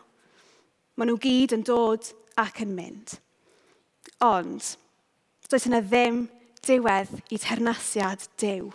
Maen 0.97 1.11
nhw 1.11 1.19
gyd 1.23 1.57
yn 1.57 1.65
dod 1.67 2.13
ac 2.39 2.63
yn 2.65 2.77
mynd. 2.77 3.17
Ond, 4.23 4.75
does 5.51 5.67
yna 5.69 5.83
ddim 5.85 6.27
diwedd 6.63 7.11
i 7.35 7.39
ternasiad 7.43 8.29
dew. 8.41 8.71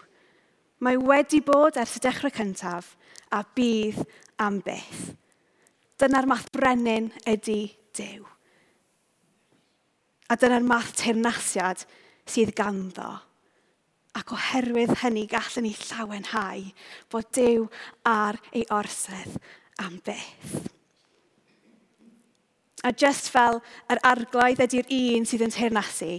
Mae 0.83 0.99
wedi 0.99 1.39
bod 1.41 1.79
ers 1.79 1.95
y 1.97 2.03
dechrau 2.03 2.33
cyntaf 2.33 2.91
a 3.33 3.41
bydd 3.57 4.03
am 4.43 4.59
byth. 4.65 5.13
Dyna'r 5.97 6.27
math 6.29 6.51
brenin 6.53 7.09
ydy 7.25 7.61
dew. 7.97 8.27
A 10.29 10.35
dyna'r 10.37 10.67
math 10.67 10.93
teirnasiad 10.99 11.87
sydd 12.27 12.53
ganddo 12.57 13.15
ac 14.17 14.33
oherwydd 14.33 14.95
hynny 15.03 15.27
gallwn 15.29 15.67
ni 15.67 15.73
llawenhau 15.77 16.65
bod 17.13 17.29
Dyw 17.37 17.67
ar 18.09 18.39
ei 18.51 18.65
orsedd 18.73 19.37
am 19.83 19.99
beth. 20.05 20.57
A 22.85 22.93
just 22.93 23.31
fel 23.33 23.59
yr 23.91 24.01
arglwydd 24.05 24.61
ydy'r 24.67 24.91
un 24.97 25.25
sydd 25.27 25.43
yn 25.47 25.53
teirnasu, 25.53 26.13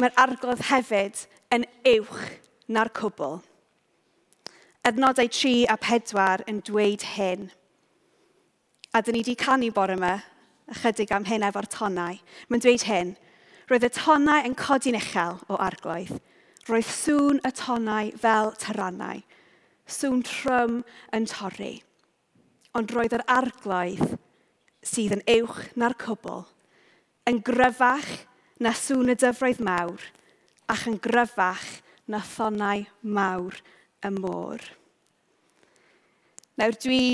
mae'r 0.00 0.16
arglwydd 0.24 0.64
hefyd 0.70 1.24
yn 1.54 1.66
uwch 1.94 2.22
na'r 2.72 2.92
cwbl. 2.96 3.40
Adnodau 4.84 5.28
3 5.32 5.64
a 5.72 5.78
4 5.80 6.44
yn 6.50 6.60
dweud 6.66 7.04
hyn. 7.14 7.48
A 8.92 9.00
dyn 9.00 9.16
ni 9.16 9.22
wedi 9.24 9.34
canu 9.40 9.70
bore 9.74 9.96
yma, 9.96 10.18
ychydig 10.70 11.12
am 11.16 11.24
hyn 11.28 11.46
efo'r 11.48 11.68
tonau. 11.72 12.18
Mae'n 12.48 12.62
dweud 12.62 12.84
hyn, 12.88 13.14
roedd 13.70 13.88
y 13.88 13.90
tonnau 13.96 14.44
yn 14.44 14.56
codi'n 14.60 15.00
uchel 15.00 15.40
o 15.48 15.58
arglwydd, 15.64 16.20
Roedd 16.64 16.88
sŵn 16.88 17.42
y 17.44 17.50
tonau 17.52 18.10
fel 18.22 18.54
tyrannau, 18.56 19.18
sŵn 19.84 20.22
trwm 20.24 20.78
yn 21.12 21.26
torri, 21.28 21.74
ond 22.72 22.94
roedd 22.96 23.18
yr 23.18 23.24
arglwydd 23.34 24.14
sydd 24.84 25.12
yn 25.18 25.24
uwch 25.34 25.60
na'r 25.76 25.96
cwbl, 26.00 26.46
yn 27.28 27.42
gryfach 27.44 28.08
na 28.64 28.72
sŵn 28.80 29.12
y 29.12 29.18
dyfroedd 29.20 29.60
mawr, 29.64 30.08
ac 30.72 30.88
yn 30.88 30.96
gryfach 31.04 31.68
na 32.08 32.24
thonau 32.32 32.88
mawr 33.04 33.60
y 34.00 34.16
môr. 34.16 34.64
Nawr 36.56 36.76
dwi 36.80 37.04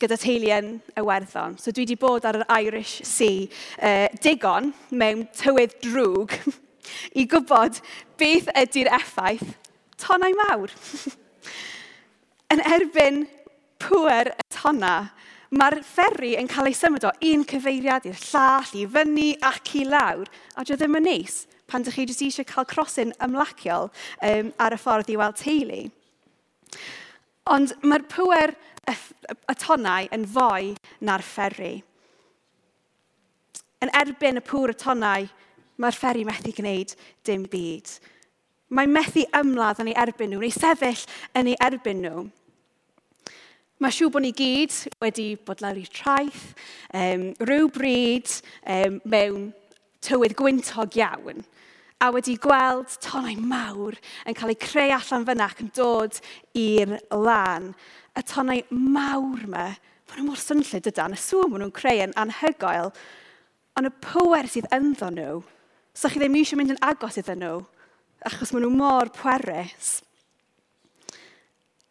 gyda 0.00 0.16
teulu 0.22 0.52
yn 0.56 0.76
Iwerddon, 0.96 1.60
so 1.60 1.68
dwi 1.68 1.84
wedi 1.84 2.00
bod 2.00 2.24
ar 2.24 2.40
yr 2.40 2.48
Irish 2.62 3.00
Sea 3.04 3.48
uh, 3.76 4.06
digon 4.24 4.72
mewn 4.88 5.26
tywydd 5.36 5.76
drwg 5.84 6.40
i 7.14 7.26
gwybod 7.30 7.80
beth 8.20 8.50
ydy'r 8.62 8.92
effaith 8.98 9.56
tonau 10.00 10.34
mawr. 10.36 10.72
yn 12.52 12.62
erbyn 12.62 13.24
pwer 13.82 14.32
y 14.32 14.46
tonna, 14.54 14.94
mae'r 15.56 15.80
ferri 15.86 16.34
yn 16.38 16.48
cael 16.50 16.70
ei 16.70 16.76
symud 16.76 17.06
o 17.06 17.12
un 17.30 17.44
cyfeiriad 17.48 18.06
i'r 18.08 18.22
llall, 18.30 18.72
i 18.78 18.86
fyny 18.90 19.28
ac 19.46 19.74
i 19.80 19.84
lawr. 19.86 20.30
A 20.56 20.64
dwi 20.66 20.78
ddim 20.78 20.98
yn 21.00 21.08
neis 21.08 21.44
pan 21.66 21.82
ydych 21.82 21.96
chi 21.98 22.06
jyst 22.06 22.22
eisiau 22.22 22.46
cael 22.46 22.68
crosyn 22.70 23.12
ymlaciol 23.22 23.88
um, 23.90 24.52
ar 24.62 24.74
y 24.74 24.78
ffordd 24.78 25.10
i 25.10 25.18
weld 25.18 25.38
teulu. 25.40 25.80
Ond 27.50 27.74
mae'r 27.82 28.06
pwer 28.10 28.54
y, 28.86 28.94
y 28.94 29.56
tonnau 29.62 30.08
yn 30.14 30.26
fwy 30.30 30.74
na'r 31.06 31.24
ferri. 31.26 31.74
Yn 33.82 33.92
erbyn 33.98 34.40
y 34.40 34.44
pŵr 34.46 34.72
y 34.72 34.78
tonau, 34.80 35.26
mae'r 35.82 35.96
fferi 35.96 36.24
methu 36.26 36.52
gwneud 36.56 36.94
dim 37.26 37.44
byd. 37.52 37.90
Mae 38.74 38.88
methu 38.90 39.22
ymladd 39.36 39.82
yn 39.82 39.92
ei 39.92 39.98
erbyn 40.02 40.32
nhw, 40.32 40.40
neu 40.42 40.54
sefyll 40.54 41.04
yn 41.38 41.52
ei 41.52 41.58
erbyn 41.62 42.02
nhw. 42.02 42.24
Mae 43.78 43.92
siw 43.92 44.08
bod 44.10 44.24
ni 44.24 44.32
gyd 44.32 44.72
wedi 45.04 45.34
bod 45.46 45.60
lawr 45.60 45.76
i'r 45.78 45.92
traeth, 45.92 46.46
um, 46.96 47.28
rhyw 47.44 47.68
bryd 47.74 48.32
um, 48.72 48.96
mewn 49.04 49.50
tywydd 50.06 50.36
gwyntog 50.38 50.96
iawn, 50.96 51.44
a 52.00 52.08
wedi 52.12 52.38
gweld 52.40 52.96
tonau 53.04 53.36
mawr 53.36 53.98
yn 54.26 54.36
cael 54.36 54.54
eu 54.54 54.58
creu 54.60 54.94
allan 54.96 55.26
fyna 55.28 55.50
ac 55.50 55.60
yn 55.64 55.70
dod 55.76 56.18
i'r 56.56 56.96
lan. 57.12 57.70
Y 58.16 58.24
tonau 58.24 58.64
mawr 58.72 59.44
yma, 59.44 59.66
maen 60.08 60.22
nhw 60.22 60.30
mor 60.30 60.40
synllid 60.40 60.88
ydan, 60.88 61.14
y 61.14 61.20
sŵn 61.20 61.52
maen 61.52 61.66
nhw'n 61.66 61.76
creu 61.76 62.02
yn 62.06 62.16
anhygoel, 62.18 62.90
ond 63.76 63.90
y 63.90 63.94
pwer 64.08 64.48
sydd 64.50 64.72
ynddo 64.72 65.12
nhw 65.12 65.44
So 65.96 66.10
chi 66.12 66.20
ddim 66.20 66.36
eisiau 66.36 66.60
mynd 66.60 66.74
yn 66.74 66.82
agos 66.84 67.16
iddyn 67.16 67.40
nhw, 67.40 67.62
achos 68.28 68.50
maen 68.52 68.66
nhw 68.66 68.72
mor 68.76 69.08
pwerus. 69.16 70.02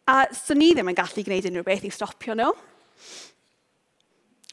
A 0.06 0.28
so 0.30 0.54
ni 0.54 0.70
ddim 0.70 0.92
yn 0.92 0.98
gallu 0.98 1.24
gwneud 1.26 1.48
unrhyw 1.50 1.66
beth 1.66 1.86
i 1.88 1.90
stopio 1.90 2.36
nhw. 2.38 2.52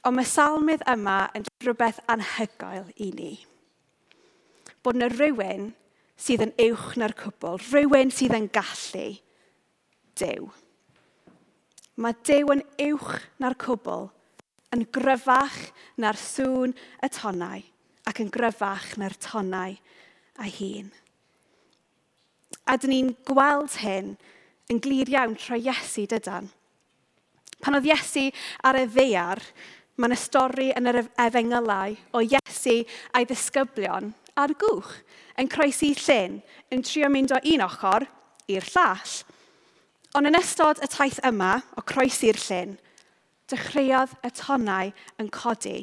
Ond 0.09 0.17
mae 0.17 0.25
salmydd 0.25 0.81
yma 0.89 1.19
yn 1.37 1.45
rhywbeth 1.61 2.01
anhygoel 2.09 2.89
i 2.97 3.11
ni. 3.13 3.33
Bod 4.83 4.97
yna 4.97 5.11
rhywun 5.13 5.69
sydd 6.19 6.47
yn 6.47 6.55
uwch 6.65 6.97
na'r 6.97 7.13
cwbl, 7.19 7.61
rhywun 7.69 8.11
sydd 8.11 8.33
yn 8.35 8.49
gallu 8.53 9.05
Dyw. 10.17 10.49
Mae 12.01 12.17
Dyw 12.25 12.51
yn 12.55 12.65
uwch 12.87 13.13
na'r 13.41 13.55
cwbl, 13.61 14.09
yn 14.73 14.83
gryfach 14.93 15.59
na'r 16.01 16.17
sŵn 16.17 16.73
y 16.73 17.11
tonnau 17.13 17.61
ac 18.09 18.19
yn 18.23 18.31
gryfach 18.33 18.93
na'r 18.99 19.15
tonnau 19.21 19.77
a 20.39 20.49
hun. 20.57 20.89
A 22.67 22.77
dyn 22.79 22.93
ni'n 22.93 23.13
gweld 23.27 23.77
hyn 23.83 24.13
yn 24.71 24.81
glir 24.83 25.11
iawn 25.11 25.35
trwy 25.39 25.63
Iesu 25.67 26.05
dydan. 26.09 26.49
Pan 27.63 27.77
oedd 27.77 27.87
Iesu 27.87 28.29
ar 28.63 28.79
y 28.79 28.85
ddear, 28.91 29.41
mae 29.95 30.09
yna 30.09 30.17
stori 30.19 30.71
yn 30.75 30.89
yr 30.89 31.03
efengylau 31.21 31.95
o 32.15 32.23
Iesu 32.23 32.81
a'i 33.13 33.27
ddisgyblion 33.29 34.11
ar 34.39 34.55
gwch 34.59 34.95
yn 35.39 35.49
croesi 35.51 35.93
llyn 35.97 36.39
yn 36.73 36.83
trio 36.85 37.09
mynd 37.13 37.35
o 37.35 37.39
un 37.53 37.65
ochr 37.67 38.07
i'r 38.51 38.69
llall. 38.73 39.15
Ond 40.17 40.29
yn 40.29 40.37
ystod 40.37 40.81
y 40.83 40.89
taith 40.93 41.19
yma 41.25 41.55
o 41.77 41.83
croesi'r 41.89 42.37
llyn, 42.45 42.77
dechreuodd 43.49 44.13
y 44.21 44.31
tonnau 44.37 44.93
yn 45.21 45.31
codi 45.33 45.79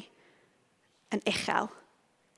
yn 1.15 1.23
uchel 1.27 1.71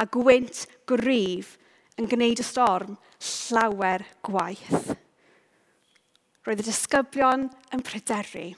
a 0.02 0.08
gwynt 0.10 0.66
gryf 0.88 1.56
yn 2.00 2.08
gwneud 2.10 2.40
y 2.42 2.46
storm 2.46 2.96
llawer 3.22 4.04
gwaith. 4.26 4.94
Roedd 6.42 6.62
y 6.64 6.66
disgyblion 6.66 7.46
yn 7.74 7.84
pryderu. 7.86 8.48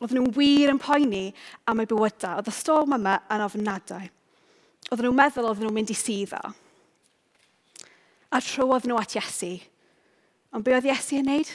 Oedden 0.00 0.18
nhw'n 0.18 0.34
wir 0.34 0.72
yn 0.72 0.80
poeni 0.82 1.28
am 1.70 1.82
eu 1.82 1.90
bywydau. 1.90 2.40
Oedd 2.40 2.50
y 2.50 2.56
storm 2.56 2.96
yma 2.96 3.18
yn 3.30 3.44
ofnadau. 3.44 4.08
Oedden 4.88 5.06
nhw'n 5.06 5.20
meddwl 5.20 5.50
oedden 5.50 5.68
nhw'n 5.68 5.76
mynd 5.76 5.92
i 5.94 5.98
syddo. 5.98 6.40
A 8.30 8.40
trowodd 8.42 8.88
nhw 8.88 8.98
at 8.98 9.14
Iesu. 9.18 9.52
Ond 10.56 10.66
be 10.66 10.74
oedd 10.74 10.88
Iesu 10.88 11.20
yn 11.20 11.30
neud? 11.30 11.54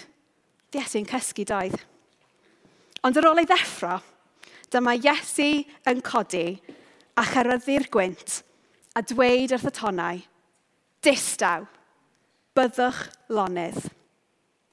Iesu 0.75 1.01
yn 1.01 1.09
cysgu 1.09 1.47
doedd. 1.47 1.75
Ond 3.05 3.17
ar 3.19 3.27
ôl 3.29 3.41
ei 3.41 3.47
ddeffro, 3.49 3.99
dyma 4.71 4.95
Iesu 4.95 5.51
yn 5.89 6.03
codi 6.05 6.47
a 7.15 7.23
cheryddu'r 7.27 7.89
gwynt 7.91 8.44
a 8.95 9.03
dweud 9.03 9.51
wrth 9.51 9.67
y 9.67 9.73
tonau, 9.75 10.21
distaw, 11.03 11.65
byddwch 12.55 13.01
lonydd. 13.35 13.81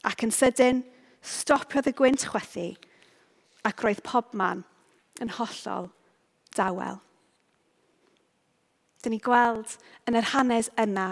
Ac 0.07 0.23
yn 0.27 0.35
sydyn, 0.35 0.83
stopiodd 1.23 1.91
y 1.91 1.95
gwynt 1.99 2.27
chwethu, 2.31 2.73
ac 3.67 3.83
roedd 3.83 4.03
pobman 4.07 4.63
yn 5.23 5.33
hollol 5.39 5.91
dawel. 6.57 7.01
Dyn 9.03 9.17
ni 9.17 9.21
gweld 9.23 9.77
yn 10.07 10.19
yr 10.19 10.31
hanes 10.31 10.71
yna, 10.79 11.09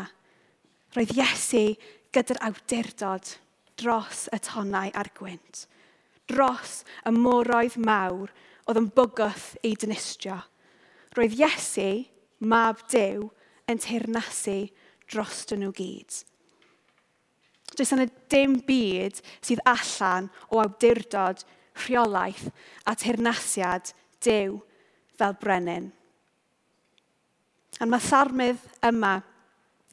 roedd 0.94 1.14
Iesu 1.16 1.74
gyda'r 2.14 2.42
awdurdod 2.46 3.34
dros 3.80 4.28
y 4.34 4.38
tonau 4.46 4.92
a'r 4.94 5.10
gwynt, 5.18 5.64
dros 6.30 6.80
y 7.06 7.14
moroedd 7.14 7.78
mawr 7.82 8.30
oedd 8.68 8.78
yn 8.78 8.90
bygwth 8.94 9.52
ei 9.66 9.74
dynistio. 9.78 10.38
Roedd 11.18 11.34
Iesu 11.38 11.88
mab 12.40 12.82
Dyw 12.90 13.28
yn 13.70 13.80
teirnasu 13.80 14.64
dros 15.10 15.44
nhw 15.52 15.70
gyd. 15.76 16.20
Does 17.76 17.92
yna 17.94 18.08
dim 18.32 18.58
byd 18.66 19.20
sydd 19.46 19.62
allan 19.68 20.28
o 20.50 20.58
awdurdod, 20.62 21.44
rheolaeth 21.84 22.48
a 22.86 22.96
teirnasiad 22.98 23.92
dew 24.24 24.60
fel 25.18 25.36
brenin. 25.40 25.90
A 27.80 27.86
mae 27.86 28.02
sarmydd 28.02 28.60
yma 28.84 29.20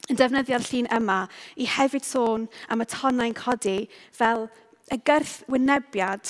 yn 0.08 0.18
defnyddio'r 0.18 0.64
llun 0.66 0.90
yma 0.98 1.18
i 1.56 1.68
hefyd 1.68 2.04
sôn 2.04 2.48
am 2.72 2.82
y 2.82 2.88
tonnau'n 2.90 3.36
codi 3.38 3.78
fel 4.16 4.48
y 4.92 4.98
gyrth 5.08 5.42
wynebiad 5.52 6.28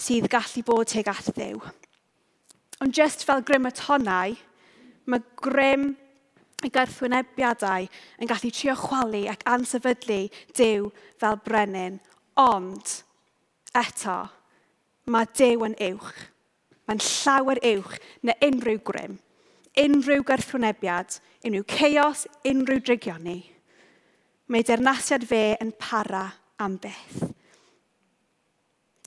sydd 0.00 0.28
gallu 0.32 0.64
bod 0.66 0.90
teg 0.90 1.08
at 1.12 1.30
ddew. 1.36 1.60
Ond 2.80 2.96
just 2.96 3.26
fel 3.28 3.44
grym 3.44 3.68
y 3.68 3.72
tonnau, 3.76 4.36
mae 5.10 5.22
grym 5.42 5.90
y 6.60 6.70
gyrthwynebiadau 6.72 7.86
yn 8.20 8.30
gallu 8.30 8.50
trio 8.54 8.74
chwalu 8.78 9.24
ac 9.32 9.44
ansefydlu 9.48 10.20
Dyw 10.56 10.90
fel 11.20 11.38
brenin. 11.44 11.98
Ond, 12.40 12.92
eto, 13.76 14.18
mae 15.10 15.28
Dyw 15.36 15.66
yn 15.68 15.78
uwch. 15.90 16.12
Mae'n 16.88 17.02
llawer 17.06 17.60
uwch 17.70 17.98
na 18.26 18.34
unrhyw 18.42 18.80
grym, 18.86 19.18
unrhyw 19.78 20.24
gyrthwynebiad, 20.26 21.20
unrhyw 21.46 21.66
ceos, 21.70 22.26
unrhyw 22.50 22.82
drigioni. 22.82 23.38
Mae 24.50 24.66
dernasiad 24.66 25.26
fe 25.30 25.54
yn 25.62 25.70
para 25.78 26.24
am 26.58 26.74
beth. 26.82 27.30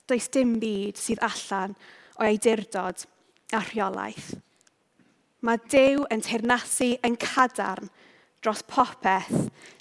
Does 0.08 0.30
dim 0.32 0.56
byd 0.60 0.98
sydd 1.00 1.20
allan 1.24 1.76
o 2.16 2.24
eidurdod 2.24 3.04
a 3.52 3.60
rheolaeth. 3.60 4.32
Mae 5.44 5.60
Dyw 5.68 6.06
yn 6.12 6.22
teirnasu 6.24 6.94
yn 7.04 7.18
cadarn 7.20 7.90
dros 8.40 8.62
popeth 8.64 9.28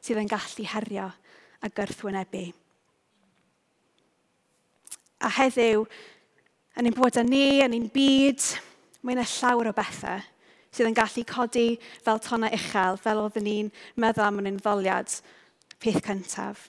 sydd 0.04 0.20
yn 0.20 0.28
gallu 0.32 0.66
herio 0.68 1.06
a 1.64 1.70
gyrthwynebu. 1.72 2.50
A 5.24 5.30
heddiw, 5.38 5.86
yn 6.76 6.90
ein 6.90 6.98
bwyda 6.98 7.24
ni, 7.24 7.62
yn 7.64 7.78
ein 7.78 7.88
byd, 7.94 8.44
mae 9.04 9.16
yna 9.16 9.24
llawer 9.38 9.72
o 9.72 9.76
bethau 9.78 10.20
sydd 10.74 10.90
yn 10.90 10.98
gallu 10.98 11.24
codi 11.30 11.68
fel 12.04 12.20
tona 12.24 12.50
uchel, 12.52 13.00
fel 13.00 13.24
oeddwn 13.24 13.46
ni'n 13.48 13.72
meddwl 14.02 14.26
am 14.26 14.40
yn 14.42 14.50
ein 14.50 14.60
ddoliad 14.60 15.16
peth 15.80 16.02
cyntaf. 16.04 16.68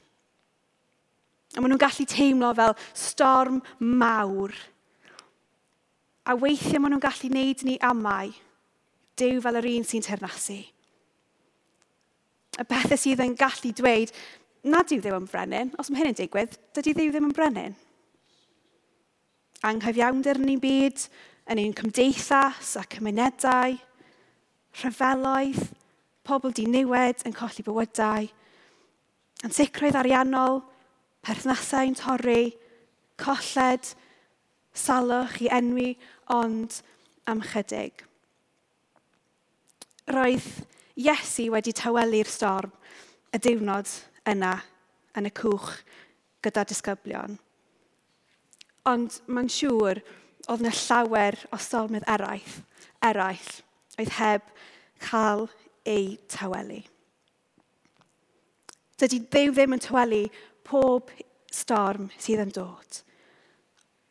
A 1.55 1.63
maen 1.63 1.73
nhw'n 1.73 1.83
gallu 1.83 2.07
teimlo 2.11 2.51
fel 2.55 2.79
storm 2.95 3.63
mawr. 3.81 4.55
A 6.29 6.37
weithiau 6.39 6.83
maen 6.83 6.95
nhw'n 6.95 7.07
gallu 7.09 7.33
wneud 7.33 7.65
ni 7.67 7.79
amau 7.91 8.35
dew 9.19 9.41
fel 9.43 9.61
yr 9.61 9.69
un 9.71 9.87
sy'n 9.87 10.05
ternasu. 10.05 10.61
Y 12.55 12.67
bethau 12.71 12.99
sydd 13.01 13.23
yn 13.25 13.37
gallu 13.39 13.73
dweud, 13.75 14.13
nad 14.65 14.93
yw 14.95 15.03
ddim 15.03 15.19
yn 15.19 15.31
brenin, 15.31 15.73
os 15.79 15.91
mae 15.91 16.03
hyn 16.03 16.13
yn 16.13 16.19
digwydd, 16.19 16.55
dydy 16.77 16.95
ddiw 16.97 17.13
ddim 17.13 17.29
yn 17.29 17.37
brenin. 17.37 17.75
Anghyfiawnder 19.65 20.41
yn 20.41 20.55
ein 20.55 20.63
byd, 20.63 21.07
yn 21.51 21.61
ein 21.61 21.75
cymdeithas 21.77 22.75
a 22.81 22.85
cymunedau, 22.95 23.77
rhyfeloedd, 24.81 25.61
pobl 26.25 26.55
di 26.57 26.65
niwed 26.71 27.27
yn 27.29 27.37
colli 27.37 27.65
bywydau, 27.67 28.31
ansicrwydd 29.45 29.99
ariannol, 30.01 30.63
perthnasau'n 31.25 31.97
torri, 31.99 32.55
colled, 33.21 33.93
salwch 34.75 35.39
i 35.45 35.53
enwi, 35.53 35.93
ond 36.33 36.81
am 37.31 37.45
chydig 37.45 38.07
roedd 40.11 40.47
Iesu 40.95 41.49
wedi 41.51 41.73
tawelu'r 41.75 42.29
storm 42.31 42.71
y 43.35 43.41
diwrnod 43.43 43.91
yna 44.31 44.53
yn 45.19 45.27
y 45.27 45.33
cwch 45.35 45.73
gyda 46.45 46.63
disgyblion. 46.71 47.35
Ond 48.87 49.19
mae'n 49.27 49.51
siŵr 49.51 50.03
oedd 50.47 50.63
yna 50.63 50.73
llawer 50.77 51.39
o 51.51 51.59
stormydd 51.59 52.07
eraill, 52.15 52.57
eraill 53.03 53.51
oedd 53.99 54.17
heb 54.19 54.51
cael 55.03 55.49
ei 55.89 56.15
tawelu. 56.31 56.83
Dydy 59.01 59.25
Dyw 59.33 59.55
ddim 59.55 59.75
yn 59.75 59.83
tawelu 59.83 60.23
pob 60.67 61.11
storm 61.51 62.11
sydd 62.19 62.45
yn 62.45 62.55
dod. 62.55 63.01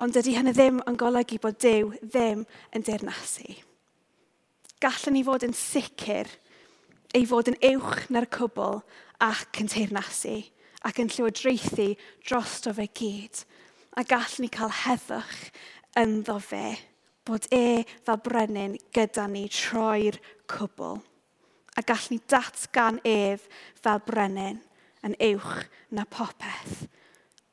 Ond 0.04 0.16
dydy 0.18 0.36
hynny 0.36 0.52
ddim 0.56 0.82
yn 0.90 0.98
golygu 1.00 1.40
bod 1.40 1.62
Dyw 1.64 1.94
ddim 2.02 2.44
yn 2.76 2.84
dirnasu 2.84 3.56
gallwn 4.84 5.16
ni 5.16 5.24
fod 5.24 5.46
yn 5.48 5.54
sicr 5.56 6.28
ei 7.16 7.24
fod 7.30 7.48
yn 7.52 7.60
uwch 7.70 8.10
na'r 8.12 8.28
cwbl 8.34 8.82
ac 9.24 9.62
yn 9.62 9.70
teirnasu 9.72 10.40
ac 10.84 11.00
yn 11.00 11.12
llywodraethu 11.14 11.94
drosto 12.26 12.74
fe 12.76 12.90
gyd. 13.00 13.44
A 13.96 14.04
gallwn 14.04 14.44
ni 14.44 14.50
cael 14.52 14.74
heddwch 14.82 15.38
ynddo 16.02 16.36
fe 16.44 16.66
bod 17.24 17.48
e 17.56 17.86
fel 18.04 18.20
brenin 18.26 18.76
gyda 18.96 19.30
ni 19.32 19.46
troi'r 19.48 20.20
cwbl. 20.52 21.00
A 21.80 21.86
gallwn 21.88 22.18
ni 22.18 22.20
datgan 22.34 23.00
ef 23.08 23.48
fel 23.80 24.04
brenin 24.04 24.60
yn 25.08 25.16
uwch 25.30 25.64
na 25.96 26.04
popeth. 26.10 26.90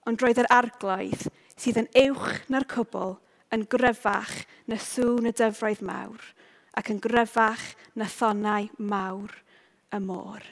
Ond 0.09 0.25
roedd 0.25 0.43
yr 0.43 0.51
arglwydd 0.51 1.29
sydd 1.55 1.79
yn 1.85 1.93
uwch 2.09 2.43
na'r 2.51 2.66
cwbl 2.75 3.19
yn 3.55 3.69
gryfach 3.71 4.40
na 4.66 4.81
sŵn 4.83 5.31
y 5.31 5.37
dyfroedd 5.37 5.87
mawr– 5.87 6.27
ac 6.78 6.92
yn 6.92 7.00
gryfach 7.02 7.64
na 7.98 8.06
thonau 8.11 8.68
mawr 8.78 9.35
y 9.90 10.00
môr. 10.02 10.44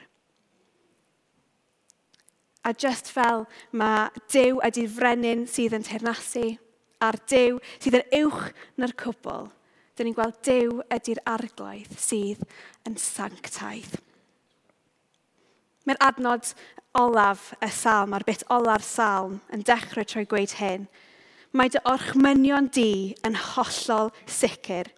A 2.63 2.73
just 2.75 3.07
fel 3.13 3.45
mae 3.71 4.09
Dyw 4.31 4.59
ydy'r 4.67 4.91
frenin 4.91 5.45
sydd 5.47 5.77
yn 5.77 5.85
teirnasu, 5.87 6.57
a'r 6.99 7.17
Dyw 7.31 7.61
sydd 7.79 8.01
yn 8.01 8.17
uwch 8.25 8.49
na'r 8.77 8.93
cwbl, 8.99 9.47
dyn 9.95 10.09
ni'n 10.09 10.17
gweld 10.17 10.41
Dyw 10.45 10.81
ydy'r 10.91 11.23
arglwydd 11.31 11.95
sydd 11.99 12.43
yn 12.87 12.99
sanctaidd. 12.99 13.95
Mae'r 15.87 16.03
adnod 16.03 16.51
olaf 16.99 17.53
y 17.63 17.71
salm 17.73 18.13
a'r 18.13 18.27
bit 18.27 18.43
olaf 18.51 18.83
salm 18.85 19.39
yn 19.55 19.63
dechrau 19.65 20.05
trwy 20.05 20.27
gweud 20.29 20.57
hyn. 20.59 20.89
Mae 21.55 21.71
dy 21.71 21.81
orchmynion 21.87 22.67
di 22.75 23.15
yn 23.25 23.39
hollol 23.39 24.11
sicr 24.29 24.91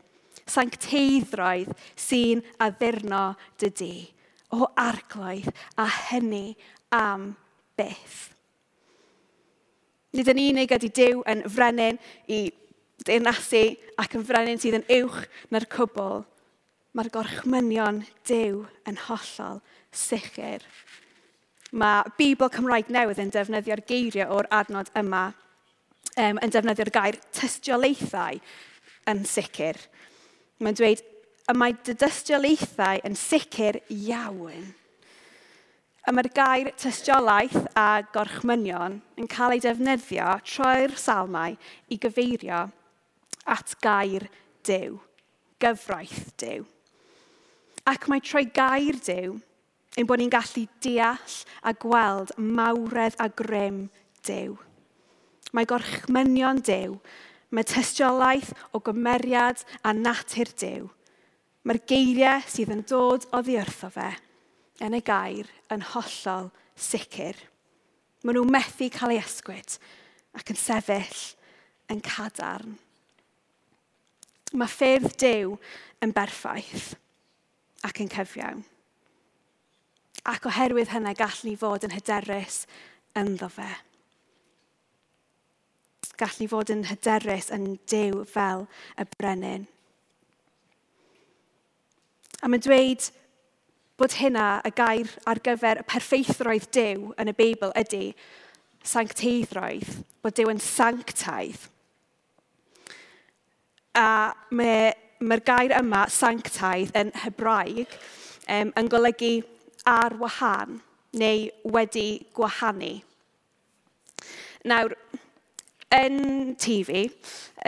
sancteiddroedd 0.49 1.71
sy'n 1.99 2.43
addurno 2.62 3.32
dy 3.62 3.71
di 3.77 3.93
o 4.51 4.67
arglwydd 4.80 5.49
a 5.80 5.88
hynny 6.10 6.56
am 6.95 7.32
byth. 7.80 8.32
Nid 10.12 10.27
yn 10.27 10.41
unig 10.43 10.73
ydy 10.75 10.89
Dyw 10.91 11.21
yn 11.32 11.45
frenin 11.47 11.99
i 12.27 12.49
deyrnasu 13.08 13.63
ac 14.01 14.17
yn 14.17 14.25
frenin 14.27 14.60
sydd 14.60 14.82
yn 14.82 14.89
uwch 14.99 15.21
na'r 15.54 15.67
cwbl, 15.71 16.25
mae'r 16.91 17.12
gorchmynion 17.13 18.01
Dyw 18.27 18.65
yn 18.91 18.99
hollol 19.08 19.62
sicr. 19.95 20.65
Mae 21.71 22.12
Bibl 22.17 22.51
Cymraeg 22.51 22.91
newydd 22.91 23.21
yn 23.23 23.32
defnyddio'r 23.32 23.86
geiriau 23.88 24.36
o'r 24.36 24.49
adnod 24.51 24.91
yma 24.99 25.30
um, 26.17 26.41
yn 26.43 26.51
defnyddio'r 26.51 26.91
gair 26.91 27.19
tystiolaethau 27.32 28.41
yn 29.12 29.23
sicr. 29.23 29.80
Mae'n 30.62 30.78
dweud, 30.78 31.02
y 31.50 31.56
mae 31.58 31.74
dy 31.86 31.95
dystiolaethau 31.97 33.02
yn 33.08 33.17
sicr 33.17 33.80
iawn. 33.89 34.67
Y 36.02 36.13
mae'r 36.13 36.30
gair 36.34 36.71
tystiolaeth 36.82 37.58
a 37.78 38.02
gorchmynion 38.13 39.00
yn 39.21 39.30
cael 39.30 39.56
ei 39.56 39.62
defnyddio 39.62 40.36
troi'r 40.45 40.93
salmau 40.97 41.58
i 41.89 41.97
gyfeirio 42.02 42.63
at 43.50 43.74
gair 43.82 44.28
dew, 44.65 45.00
gyfraith 45.62 46.32
dew. 46.41 46.65
Ac 47.89 48.06
mae 48.10 48.21
troi 48.21 48.45
gair 48.54 48.97
dew 49.06 49.39
ein 49.97 50.08
bod 50.08 50.21
ni'n 50.21 50.32
gallu 50.32 50.67
deall 50.84 51.38
a 51.67 51.74
gweld 51.76 52.32
mawredd 52.38 53.17
a 53.19 53.28
grym 53.28 53.84
dew. 54.28 54.56
Mae 55.52 55.67
gorchmynion 55.67 56.62
dew 56.63 57.00
Mae 57.52 57.68
tystiolaeth 57.68 58.54
o 58.72 58.80
gymeriad 58.84 59.64
a 59.84 59.92
natur 59.96 60.52
dew. 60.60 60.88
Mae'r 61.68 61.82
geiriau 61.90 62.46
sydd 62.50 62.72
yn 62.74 62.86
dod 62.88 63.28
o 63.36 63.42
ddiwrtho 63.44 63.92
fe 63.94 64.10
yn 64.82 64.96
y 64.98 65.02
gair 65.06 65.50
yn 65.74 65.84
hollol 65.92 66.50
sicr. 66.80 67.38
Maen 68.24 68.40
nhw 68.40 68.48
methu 68.50 68.88
cael 68.94 69.16
ei 69.16 69.22
ysgwyd 69.22 69.78
ac 70.40 70.54
yn 70.54 70.60
sefyll 70.60 71.22
yn 71.92 72.02
cadarn. 72.06 72.78
Mae 74.56 74.72
ffyrdd 74.72 75.16
dew 75.22 75.56
yn 76.04 76.16
berffaith 76.16 76.94
ac 77.88 78.02
yn 78.04 78.12
cyfiawn. 78.12 78.66
Ac 80.32 80.46
oherwydd 80.50 80.92
hynny 80.94 81.14
gall 81.18 81.40
ni 81.46 81.56
fod 81.58 81.88
yn 81.88 81.96
hyderus 81.96 82.64
ynddo 83.18 83.50
fe 83.52 83.70
gallu 86.21 86.47
fod 86.51 86.71
yn 86.73 86.86
hyderus 86.89 87.49
yn 87.53 87.75
dew 87.89 88.23
fel 88.29 88.67
y 88.99 89.07
brenin. 89.17 89.67
A 92.41 92.49
mae'n 92.49 92.63
dweud 92.65 93.10
bod 94.01 94.15
hynna 94.17 94.62
y 94.65 94.71
gair 94.77 95.12
ar 95.29 95.41
gyfer 95.45 95.84
y 95.84 95.88
perffeithroedd 95.89 96.71
dew 96.73 97.12
yn 97.21 97.29
y 97.29 97.36
Beibl 97.38 97.73
ydy 97.77 98.15
sancteiddroedd, 98.88 99.99
bod 100.23 100.38
dew 100.38 100.49
yn 100.49 100.62
sanctaidd. 100.62 101.69
A 103.97 104.34
mae'r 104.49 104.97
mae 105.21 105.41
gair 105.45 105.73
yma, 105.77 106.05
sanctaidd, 106.10 106.95
yn 106.97 107.12
Hebraeg, 107.23 107.93
um, 108.49 108.71
yn 108.77 108.89
golygu 108.89 109.34
ar 109.86 110.15
wahân 110.17 110.79
neu 111.17 111.49
wedi 111.75 112.23
gwahanu. 112.34 112.95
Nawr, 114.65 114.95
yn 115.91 116.56
TV, 116.60 117.06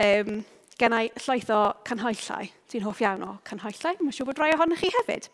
um, 0.00 0.38
gennau 0.80 1.06
i 1.06 1.22
llaeth 1.26 1.50
o 1.54 1.60
canhoellau. 1.86 2.48
Dwi'n 2.70 2.84
hoff 2.86 3.02
iawn 3.02 3.24
o 3.26 3.32
canhoellau. 3.46 3.98
Mae'n 4.00 4.16
siŵr 4.16 4.28
bod 4.30 4.40
rai 4.42 4.52
ohonych 4.56 4.82
chi 4.82 4.90
hefyd. 4.96 5.28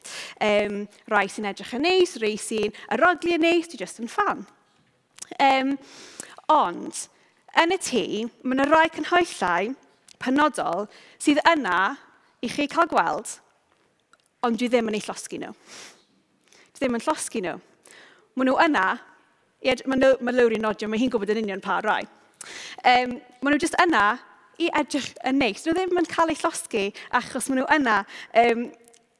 Um, 0.44 0.82
rai 1.12 1.26
sy'n 1.30 1.48
edrych 1.50 1.76
yn 1.78 1.86
neis, 1.86 2.16
rai 2.20 2.34
sy'n 2.40 2.74
aroglu 2.96 3.36
yn 3.38 3.46
neis, 3.46 3.70
dwi'n 3.70 3.84
just 3.84 4.02
yn 4.02 4.10
fan. 4.10 4.44
Um, 5.38 5.76
ond, 6.50 7.06
yn 7.62 7.76
y 7.76 7.80
tŷ, 7.80 8.04
mae 8.42 8.58
yna 8.58 8.68
rai 8.68 8.88
canhoellau 8.92 9.72
penodol 10.20 10.88
sydd 11.22 11.40
yna 11.48 11.94
i 12.44 12.50
chi 12.50 12.68
cael 12.68 12.90
gweld, 12.90 13.38
ond 14.44 14.60
dwi 14.60 14.68
ddim 14.68 14.90
yn 14.90 14.98
ei 14.98 15.04
llosgu 15.06 15.40
nhw. 15.40 15.54
Dwi 16.74 16.82
ddim 16.82 16.98
yn 16.98 17.06
llosgu 17.06 17.44
nhw. 17.46 17.58
Maen 18.36 18.50
nhw 18.50 18.60
yna, 18.66 18.86
mae 19.60 19.76
nhw, 19.76 19.86
maen 19.88 20.02
nhw, 20.04 20.16
maen 20.20 20.40
nhw, 20.40 20.48
maen 20.50 20.98
nhw, 21.00 21.54
maen 21.54 21.94
nhw, 21.94 22.19
Um, 22.84 23.16
maen 23.40 23.54
nhw 23.54 23.62
jyst 23.62 23.78
yna 23.82 24.04
i 24.60 24.68
edrych 24.80 25.12
yn 25.26 25.40
neis. 25.40 25.64
Nhw 25.64 25.76
ddim 25.76 26.00
yn 26.00 26.10
cael 26.10 26.32
eu 26.32 26.38
llosgu 26.42 26.90
achos 27.16 27.48
maen 27.48 27.62
nhw 27.62 27.68
yna 27.76 27.96
um, 28.42 28.68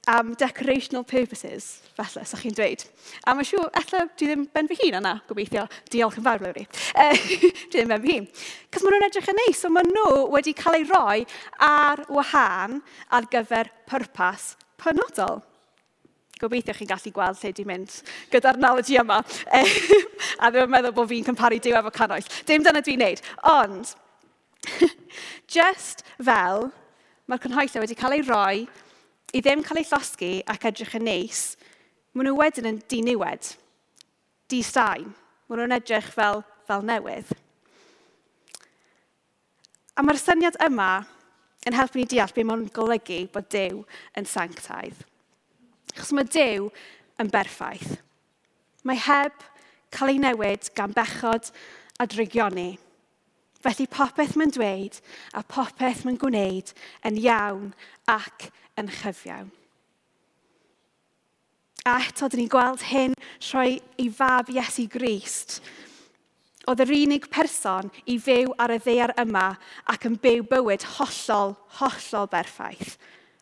am 0.08 0.34
decorational 0.34 1.04
purposes, 1.04 1.82
felly, 1.96 2.24
sa'ch 2.24 2.44
chi'n 2.44 2.56
dweud. 2.56 2.84
A 3.28 3.34
mae'n 3.36 3.46
siŵr, 3.46 3.68
efallai, 3.78 4.08
dwi 4.16 4.30
ddim 4.30 4.46
ben 4.54 4.70
fy 4.70 4.78
hun 4.80 4.98
yna, 5.00 5.12
gobeithio. 5.28 5.66
Diolch 5.92 6.16
yn 6.20 6.26
fawr, 6.26 6.40
Lowri. 6.44 6.64
Uh, 6.94 7.12
dwi 7.70 7.76
ddim 7.76 7.92
ben 7.92 8.06
fy 8.06 8.16
hun. 8.16 8.30
Cos 8.72 8.86
maen 8.86 8.96
nhw'n 8.96 9.08
edrych 9.10 9.30
yn 9.32 9.40
neis, 9.42 9.60
so 9.60 9.72
maen 9.72 9.92
nhw 9.92 10.24
wedi 10.32 10.56
cael 10.56 10.80
eu 10.80 10.88
roi 10.88 11.20
ar 11.66 12.04
wahân 12.08 12.80
ar 13.12 13.28
gyfer 13.32 13.72
pwrpas 13.90 14.54
penodol. 14.80 15.44
Gobeithio 16.40 16.74
chi'n 16.76 16.88
gallu 16.88 17.12
gweld 17.14 17.40
lle 17.42 17.52
di 17.56 17.64
mynd 17.68 17.96
gyda'r 18.32 18.58
analogy 18.58 18.98
yma. 19.00 19.20
a 20.42 20.50
ddim 20.50 20.66
yn 20.66 20.74
meddwl 20.74 20.94
bod 20.96 21.10
fi'n 21.10 21.26
cymparu 21.26 21.60
diw 21.60 21.76
efo 21.80 21.92
canoes. 21.94 22.28
Dim 22.48 22.64
dyna 22.64 22.82
dwi'n 22.84 23.02
neud. 23.04 23.22
Ond, 23.52 23.94
just 25.56 26.04
fel 26.16 26.70
mae'r 27.30 27.42
cynhoesau 27.44 27.84
wedi 27.84 27.98
cael 27.98 28.16
ei 28.16 28.24
roi 28.26 28.64
i 29.36 29.42
ddim 29.42 29.62
cael 29.66 29.82
ei 29.82 29.86
llosgu 29.86 30.30
ac 30.50 30.64
edrych 30.70 30.96
yn 30.98 31.06
neis, 31.06 31.42
maen 32.14 32.26
nhw 32.26 32.38
wedyn 32.40 32.72
yn 32.72 32.80
diniwed, 32.90 33.52
di-sain. 34.50 35.12
Maen 35.50 35.62
nhw'n 35.62 35.76
edrych 35.76 36.10
fel, 36.14 36.44
fel 36.66 36.82
newydd. 36.86 37.30
A 39.98 40.02
mae'r 40.06 40.18
syniad 40.18 40.58
yma 40.64 41.04
yn 41.68 41.76
helpu 41.76 42.00
ni 42.00 42.08
deall 42.08 42.32
beth 42.34 42.46
mae'n 42.48 42.68
golygu 42.74 43.24
bod 43.34 43.48
Dyw 43.52 43.82
yn 44.16 44.28
sanctaidd. 44.28 45.04
Achos 45.90 46.12
mae 46.14 46.28
Dyw 46.30 46.70
yn 47.20 47.30
berffaith. 47.32 47.98
Mae 48.86 48.98
heb 49.04 49.42
cael 49.92 50.14
ei 50.14 50.20
newid 50.22 50.70
gan 50.76 50.94
bechod 50.96 51.50
a 52.00 52.06
drigioni. 52.08 52.78
Felly 53.60 53.86
popeth 53.92 54.36
mae'n 54.40 54.54
dweud 54.56 55.00
a 55.36 55.42
popeth 55.44 56.04
mae'n 56.06 56.20
gwneud 56.20 56.72
yn 57.04 57.18
iawn 57.20 57.72
ac 58.08 58.48
yn 58.80 58.88
chyfiawn. 59.00 59.50
A 61.88 61.96
eto, 62.04 62.28
dyn 62.28 62.42
ni'n 62.42 62.52
gweld 62.52 62.82
hyn 62.90 63.14
rhoi 63.50 63.78
i 64.00 64.08
fab 64.12 64.50
Iesu 64.52 64.84
Grist. 64.92 65.60
Oedd 66.68 66.82
yr 66.84 66.92
unig 66.92 67.28
person 67.32 67.88
i 68.04 68.18
fyw 68.20 68.52
ar 68.60 68.74
y 68.74 68.78
ddear 68.84 69.14
yma 69.20 69.46
ac 69.88 70.04
yn 70.08 70.18
byw 70.20 70.44
bywyd 70.48 70.84
hollol, 70.98 71.56
hollol 71.80 72.28
berffaith. 72.32 72.98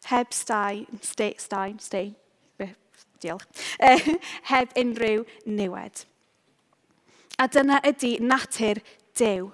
Heb 0.08 0.32
stai, 0.32 0.87
stai, 1.02 1.34
stai, 1.42 1.74
stain, 1.82 2.14
diolch, 3.22 3.46
eh, 3.88 4.14
heb 4.50 4.74
unrhyw 4.78 5.24
niwed. 5.46 6.04
A 7.38 7.46
dyna 7.46 7.78
ydy 7.87 8.16
natur 8.24 8.81
dew. 9.18 9.52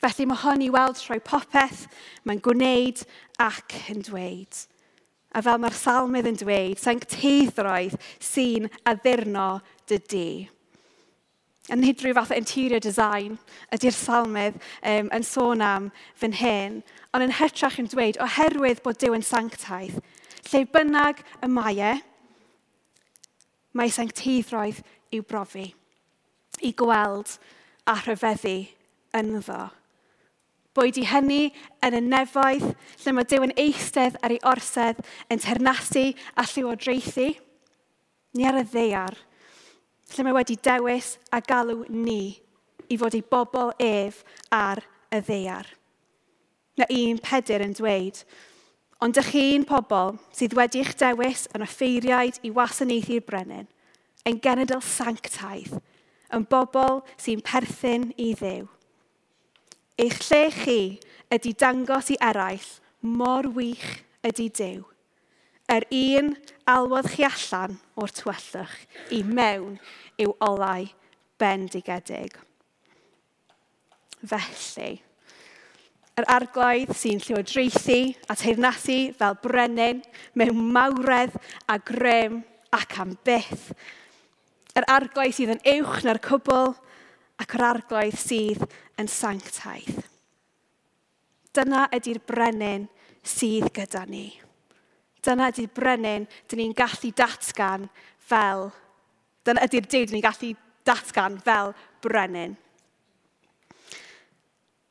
Felly 0.00 0.26
mae 0.30 0.42
hon 0.44 0.62
i 0.64 0.70
weld 0.72 0.96
trwy 0.96 1.18
popeth 1.24 1.86
mae'n 2.24 2.40
gwneud 2.44 3.02
ac 3.42 3.74
yn 3.92 4.04
dweud. 4.06 4.62
A 5.30 5.42
fel 5.44 5.60
mae'r 5.62 5.76
salmydd 5.76 6.28
yn 6.30 6.38
dweud, 6.40 6.78
sancteiddroedd 6.80 7.98
sy'n 8.22 8.70
addurno 8.88 9.60
dy 9.90 9.98
di. 10.10 10.30
Yn 11.70 11.84
nid 11.84 12.00
rhyw 12.02 12.16
fath 12.16 12.32
o 12.34 12.38
interior 12.38 12.82
design 12.82 13.36
ydy'r 13.74 13.94
salmydd 13.94 14.56
um, 14.58 15.10
yn 15.14 15.26
sôn 15.26 15.62
am 15.62 15.90
fan 16.18 16.34
hyn, 16.34 16.80
ond 17.14 17.26
yn 17.26 17.36
hytrach 17.38 17.78
yn 17.78 17.90
dweud 17.92 18.18
oherwydd 18.24 18.80
bod 18.82 18.98
Dyw 18.98 19.14
yn 19.18 19.26
sanctaidd, 19.26 20.00
lle 20.50 20.64
bynnag 20.74 21.22
y 21.44 21.50
mae 21.52 21.78
e, 21.92 21.92
mae 23.76 23.92
sancteiddroedd 23.92 24.80
i'w 25.14 25.24
brofi, 25.26 25.68
i 26.62 26.72
gweld 26.76 27.36
a 27.88 27.96
rhyfeddu 28.00 28.56
ynddo. 29.16 29.68
Boed 30.74 31.00
i 31.00 31.06
hynny 31.10 31.48
yn 31.82 31.96
y 31.98 32.00
nefoedd, 32.04 32.68
lle 33.02 33.14
mae 33.14 33.26
Dyw 33.26 33.48
yn 33.48 33.56
eistedd 33.58 34.18
ar 34.22 34.34
ei 34.34 34.42
orsedd 34.46 35.00
yn 35.32 35.42
ternasu 35.42 36.12
a 36.38 36.44
llywodraethu, 36.46 37.32
ni 38.38 38.46
ar 38.46 38.60
y 38.60 38.62
ddeiar, 38.68 39.16
lle 40.14 40.26
mae 40.26 40.36
wedi 40.36 40.56
dewis 40.62 41.16
a 41.34 41.40
galw 41.42 41.82
ni 41.90 42.38
i 42.90 42.98
fod 42.98 43.16
ei 43.18 43.26
bobl 43.26 43.74
ef 43.82 44.22
ar 44.54 44.82
y 45.10 45.20
ddeiar. 45.26 45.66
Na 46.78 46.86
un 46.94 47.18
pedr 47.22 47.66
yn 47.66 47.74
dweud, 47.76 48.22
Ond 49.00 49.16
ych 49.16 49.30
chi'n 49.32 49.64
pobl 49.64 50.18
sydd 50.36 50.52
wedi 50.58 50.82
eich 50.82 50.92
dewis 51.00 51.46
yn 51.56 51.64
offeiriaid 51.64 52.36
i 52.44 52.50
wasanaethu'r 52.52 53.24
brenin, 53.24 53.68
yn 54.28 54.40
genedl 54.44 54.82
sanctaidd, 54.84 55.78
yn 56.36 56.44
bobl 56.50 57.00
sy'n 57.16 57.40
perthyn 57.44 58.10
i 58.20 58.34
ddew. 58.36 58.68
Eich 60.00 60.20
lle 60.28 60.42
chi 60.52 60.80
ydy 61.32 61.54
dangos 61.56 62.12
i 62.12 62.18
eraill 62.20 62.68
mor 63.00 63.48
wych 63.56 63.88
ydy 64.26 64.48
dew. 64.60 64.84
Yr 65.70 65.86
un 65.94 66.34
alwodd 66.68 67.08
chi 67.14 67.24
allan 67.24 67.78
o'r 67.96 68.12
twyllwch 68.12 68.78
i 69.16 69.22
mewn 69.24 69.78
i'w 70.20 70.34
olau 70.44 70.88
bendigedig. 71.40 72.36
Felly, 74.20 74.98
yr 76.18 76.26
arglwydd 76.34 76.92
sy'n 76.96 77.20
llywodraethu 77.22 77.98
a 78.30 78.36
teirnasu 78.38 78.98
fel 79.18 79.36
brenin 79.44 80.02
mewn 80.38 80.60
mawredd 80.74 81.36
a 81.70 81.78
grym 81.78 82.40
ac 82.74 82.98
am 83.02 83.14
byth. 83.26 83.70
Yr 84.76 84.86
arglwydd 84.90 85.36
sydd 85.36 85.54
yn 85.56 85.64
uwch 85.78 86.04
na'r 86.06 86.20
cwbl 86.24 86.74
ac 87.40 87.56
yr 87.56 87.66
arglwydd 87.70 88.18
sydd 88.20 88.66
yn 89.00 89.10
sanctaidd. 89.10 90.02
Dyna 91.56 91.86
ydy'r 91.96 92.20
brenin 92.26 92.86
sydd 93.26 93.70
gyda 93.74 94.04
ni. 94.06 94.28
Dyna 95.24 95.50
ydy'r 95.50 95.72
brenin 95.76 96.28
dyn 96.48 96.62
ni'n 96.62 96.76
gallu 96.76 97.12
datgan 97.16 97.88
fel... 98.30 98.70
Dyna 99.44 99.64
ydy'r 99.66 99.88
dyn 99.90 100.14
ni'n 100.14 100.24
gallu 100.24 100.52
datgan 100.86 101.38
fel 101.44 101.74
brenin. 102.04 102.54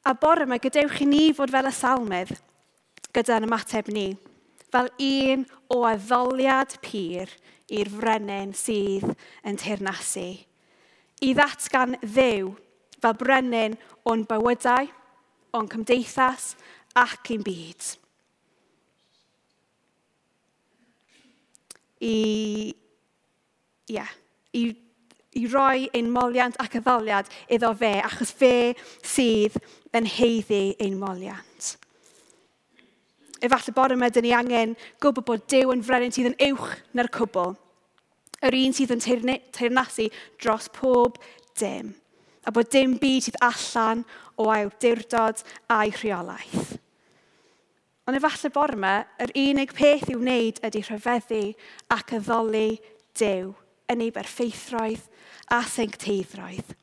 A 0.07 0.13
bore 0.15 0.45
yma 0.47 0.59
gadewch 0.62 1.01
i 1.03 1.07
ni 1.09 1.25
fod 1.35 1.51
fel 1.51 1.67
y 1.67 1.73
salmydd 1.75 2.38
gyda'n 3.15 3.47
ymateb 3.47 3.89
ni, 3.91 4.07
fel 4.69 4.89
un 5.01 5.45
o 5.73 5.81
addoliad 5.89 6.75
pur 6.83 7.31
i'r 7.69 7.91
frenin 7.93 8.53
sydd 8.57 9.07
yn 9.47 9.57
teirnasu. 9.59 10.27
I 11.25 11.29
ddatgan 11.35 11.97
ddew 12.03 12.53
fel 13.01 13.15
brenin 13.19 13.77
o'n 14.07 14.25
bywydau, 14.29 14.89
o'n 15.57 15.69
cymdeithas 15.71 16.53
ac 16.97 17.33
i'n 17.33 17.43
byd. 17.45 17.89
I, 21.99 22.15
yeah, 23.91 24.13
i 24.55 24.69
i 25.39 25.47
roi 25.47 25.88
ein 25.95 26.10
moliant 26.12 26.58
ac 26.60 26.80
addoliad 26.80 27.30
iddo 27.47 27.71
fe, 27.78 27.95
achos 28.04 28.34
fe 28.36 28.73
sydd 29.02 29.56
yn 29.95 30.10
heiddi 30.10 30.75
ein 30.84 30.97
moliant. 30.99 31.75
Efallai 33.39 33.73
bod 33.75 33.95
yma, 33.95 34.10
dyn 34.12 34.25
ni 34.28 34.34
angen 34.36 34.75
gwybod 34.99 35.28
bod 35.28 35.45
Dyw 35.47 35.71
yn 35.71 35.84
frenin 35.86 36.12
sydd 36.12 36.34
yn 36.34 36.39
uwch 36.49 36.73
na'r 36.97 37.08
cwbl. 37.15 37.56
Yr 38.43 38.58
un 38.60 38.75
sydd 38.75 38.91
yn 38.95 39.04
teirnasu 39.56 40.10
dros 40.41 40.67
pob 40.75 41.19
dim. 41.60 41.93
A 42.43 42.52
bod 42.56 42.71
dim 42.73 42.97
byd 42.99 43.30
sydd 43.30 43.39
allan 43.45 44.04
o 44.39 44.49
awdurdod 44.52 45.43
a'i 45.71 45.93
rheolaeth. 45.95 46.75
Ond 48.10 48.17
efallai 48.17 48.52
bod 48.52 48.75
yma, 48.75 48.93
yr 49.21 49.32
unig 49.38 49.71
peth 49.78 50.08
i'w 50.10 50.19
wneud 50.19 50.60
ydy 50.65 50.84
rhyfeddu 50.84 51.43
ac 51.95 52.15
addoli 52.17 52.80
Dyw 53.19 53.52
yn 53.91 54.04
ei 54.06 54.12
berffeithroedd 54.15 55.09
a 55.53 55.62
sancteiddroedd. 55.65 56.75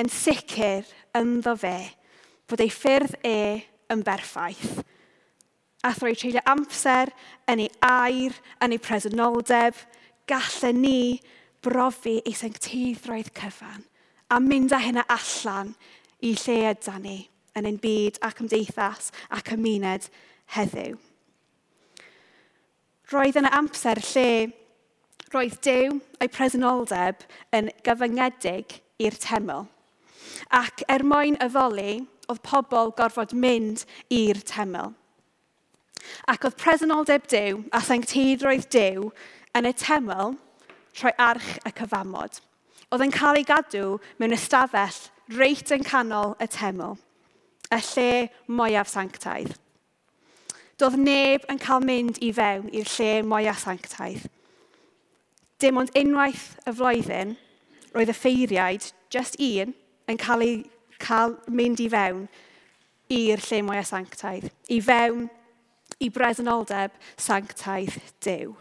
Yn 0.00 0.08
sicr 0.12 0.88
ynddo 1.16 1.54
fe 1.60 1.76
fod 2.48 2.62
ei 2.64 2.72
ffyrdd 2.72 3.18
e 3.26 3.36
yn 3.92 4.02
berffaith. 4.06 4.82
A 5.82 5.92
throi 5.96 6.14
treulio 6.14 6.42
amser 6.46 7.10
yn 7.50 7.64
ei 7.64 7.70
air, 7.84 8.36
yn 8.62 8.74
ei 8.74 8.82
presenoldeb, 8.82 9.78
gallen 10.30 10.82
ni 10.84 11.20
brofi 11.62 12.20
ei 12.22 12.36
sancteiddroedd 12.36 13.32
cyfan 13.36 13.82
a 14.32 14.40
mynd 14.40 14.72
â 14.72 14.80
hynna 14.80 15.04
allan 15.12 15.74
i 16.24 16.32
lle 16.40 16.58
ydan 16.70 17.04
ni 17.04 17.18
yn 17.58 17.68
ein 17.68 17.78
byd 17.82 18.20
ac 18.24 18.40
ymdeithas 18.40 19.10
ac 19.36 19.52
ymuned 19.56 20.08
heddiw. 20.54 20.96
Roedd 23.12 23.36
yna 23.42 23.50
amser 23.58 24.00
lle 24.12 24.28
roedd 25.32 25.58
Dyw 25.64 25.94
a'i 26.20 26.28
presenoldeb 26.32 27.22
yn 27.56 27.70
gyfyngedig 27.86 28.78
i'r 29.00 29.16
teml. 29.20 29.66
Ac 30.52 30.84
er 30.92 31.04
mwyn 31.08 31.38
y 31.40 31.48
oedd 32.30 32.42
pobl 32.44 32.92
gorfod 32.98 33.32
mynd 33.32 33.84
i'r 34.12 34.40
teml. 34.48 34.92
Ac 36.28 36.44
oedd 36.44 36.58
presenoldeb 36.60 37.24
Dyw 37.32 37.62
a 37.72 37.80
sanctidroedd 37.80 38.68
Dyw 38.74 39.08
yn 39.56 39.68
y 39.68 39.72
teml 39.72 40.36
trwy 40.92 41.14
arch 41.16 41.54
y 41.64 41.72
cyfamod. 41.80 42.42
Oedd 42.92 43.06
yn 43.06 43.14
cael 43.14 43.40
ei 43.40 43.48
gadw 43.48 43.96
mewn 44.20 44.36
ystafell 44.36 45.00
reit 45.32 45.72
yn 45.72 45.84
canol 45.86 46.36
y 46.44 46.48
teml, 46.52 46.98
y 47.72 47.80
lle 47.88 48.12
mwyaf 48.52 48.92
sanctaidd. 48.92 49.56
Doedd 50.76 51.00
neb 51.00 51.48
yn 51.48 51.60
cael 51.62 51.80
mynd 51.86 52.20
i 52.20 52.32
fewn 52.36 52.68
i'r 52.68 52.94
lle 52.98 53.10
mwyaf 53.24 53.64
sanctaidd– 53.64 54.28
dim 55.62 55.78
ond 55.78 55.92
unwaith 55.98 56.52
y 56.66 56.74
flwyddyn 56.74 57.36
roedd 57.92 58.10
y 58.10 58.16
ffeiriaid, 58.16 58.88
just 59.12 59.38
un, 59.42 59.74
yn 60.10 60.18
cael, 60.20 60.42
ei, 60.44 60.62
cael 61.02 61.36
mynd 61.52 61.82
i 61.82 61.88
fewn 61.92 62.26
i'r 63.12 63.42
lle 63.46 63.60
mwy 63.66 63.78
a 63.78 63.84
sanctaidd, 63.86 64.48
i 64.72 64.80
fewn 64.82 65.28
i 66.02 66.08
bresenoldeb 66.10 66.94
sanctaidd 67.20 67.98
Dyw. 68.24 68.54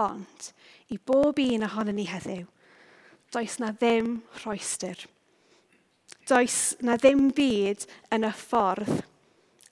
Ond, 0.00 0.50
i 0.90 0.98
bob 1.06 1.38
un 1.42 1.66
ohono 1.66 1.94
ni 1.94 2.06
heddiw, 2.08 2.46
does 3.30 3.58
na 3.60 3.70
ddim 3.76 4.20
rhoestr. 4.42 5.06
Does 6.26 6.76
na 6.82 6.96
ddim 6.98 7.28
byd 7.34 7.86
yn 8.14 8.26
y 8.26 8.32
ffordd 8.34 9.04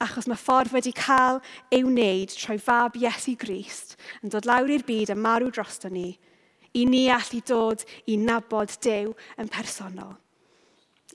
achos 0.03 0.29
mae 0.31 0.39
ffordd 0.39 0.73
wedi 0.75 0.93
cael 0.95 1.41
ei 1.75 1.83
wneud 1.87 2.35
trwy 2.35 2.59
fab 2.63 2.97
Iesu 2.99 3.35
Grist 3.39 3.97
yn 4.23 4.33
dod 4.33 4.47
lawr 4.47 4.71
i'r 4.71 4.87
byd 4.87 5.13
a 5.15 5.17
marw 5.19 5.51
drosto 5.51 5.91
ni, 5.91 6.13
i 6.79 6.85
ni 6.87 7.09
allu 7.11 7.41
dod 7.47 7.83
i 8.07 8.19
nabod 8.21 8.75
Dyw 8.85 9.11
yn 9.43 9.51
personol. 9.51 10.15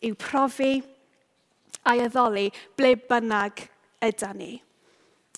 I'w 0.03 0.17
profi 0.19 0.73
a'i 1.87 2.03
addoli 2.03 2.49
ble 2.77 2.95
bynnag 3.09 3.63
yda 4.03 4.33
ni. 4.35 4.53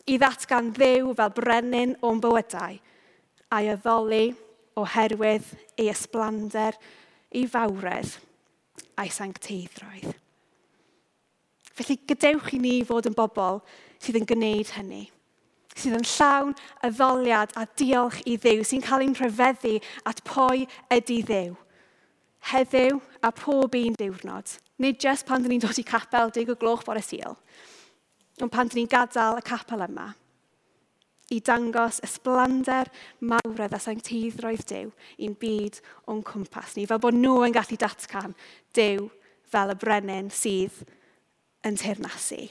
I 0.10 0.18
ddatgan 0.22 0.74
ddew 0.74 1.14
fel 1.18 1.34
brenin 1.38 1.96
o'n 2.06 2.22
bywydau 2.22 2.78
a'i 3.56 3.72
addoli 3.74 4.26
oherwydd 4.80 5.54
ei 5.78 5.90
ysblander, 5.94 6.76
ei 7.32 7.46
fawredd 7.50 8.18
a'i 9.00 9.12
sancteiddroedd. 9.14 10.25
Felly 11.76 12.00
gadewch 12.08 12.54
i 12.56 12.62
ni 12.62 12.78
fod 12.88 13.10
yn 13.10 13.18
bobl 13.18 13.62
sydd 14.00 14.22
yn 14.22 14.30
gwneud 14.30 14.72
hynny 14.78 15.06
sydd 15.76 15.98
yn 15.98 16.08
llawn 16.08 16.54
y 16.86 16.90
ddoliad 16.96 17.54
a 17.60 17.66
diolch 17.78 18.22
i 18.24 18.38
Ddew, 18.40 18.64
sy'n 18.64 18.84
cael 18.84 19.04
ein 19.04 19.16
rhyfeddu 19.18 19.76
at 20.08 20.22
pwy 20.28 20.66
ydy 20.94 21.22
Ddew. 21.28 21.56
Heddiw 22.46 23.00
a 23.26 23.32
pob 23.36 23.76
un 23.76 23.98
diwrnod, 24.00 24.54
nid 24.80 25.02
jyst 25.02 25.26
pan 25.28 25.44
dyn 25.44 25.56
ni'n 25.56 25.64
dod 25.66 25.80
i 25.82 25.86
capel 25.88 26.32
dig 26.32 26.52
o 26.52 26.56
gloch 26.60 26.86
bore 26.88 27.02
syl, 27.04 27.36
ond 28.40 28.54
pan 28.54 28.70
dyn 28.70 28.84
ni'n 28.84 28.92
gadael 28.92 29.42
y 29.42 29.44
capel 29.46 29.84
yma 29.88 30.14
i 31.34 31.40
dangos 31.42 31.98
ysblander 32.06 32.92
mawr 33.26 33.64
a 33.66 33.68
ddasangtyddroedd 33.72 34.62
Dyw 34.70 34.92
i'n 35.26 35.34
byd 35.42 35.80
o'n 36.12 36.22
cwmpas 36.22 36.76
ni, 36.78 36.86
fel 36.86 37.02
bod 37.02 37.18
nhw 37.18 37.40
yn 37.48 37.56
gallu 37.56 37.80
datgan 37.82 38.36
Dyw 38.78 39.08
fel 39.50 39.74
y 39.74 39.78
brenin 39.82 40.30
sydd 40.30 40.84
yn 41.66 41.80
teyrnasu. 41.82 42.44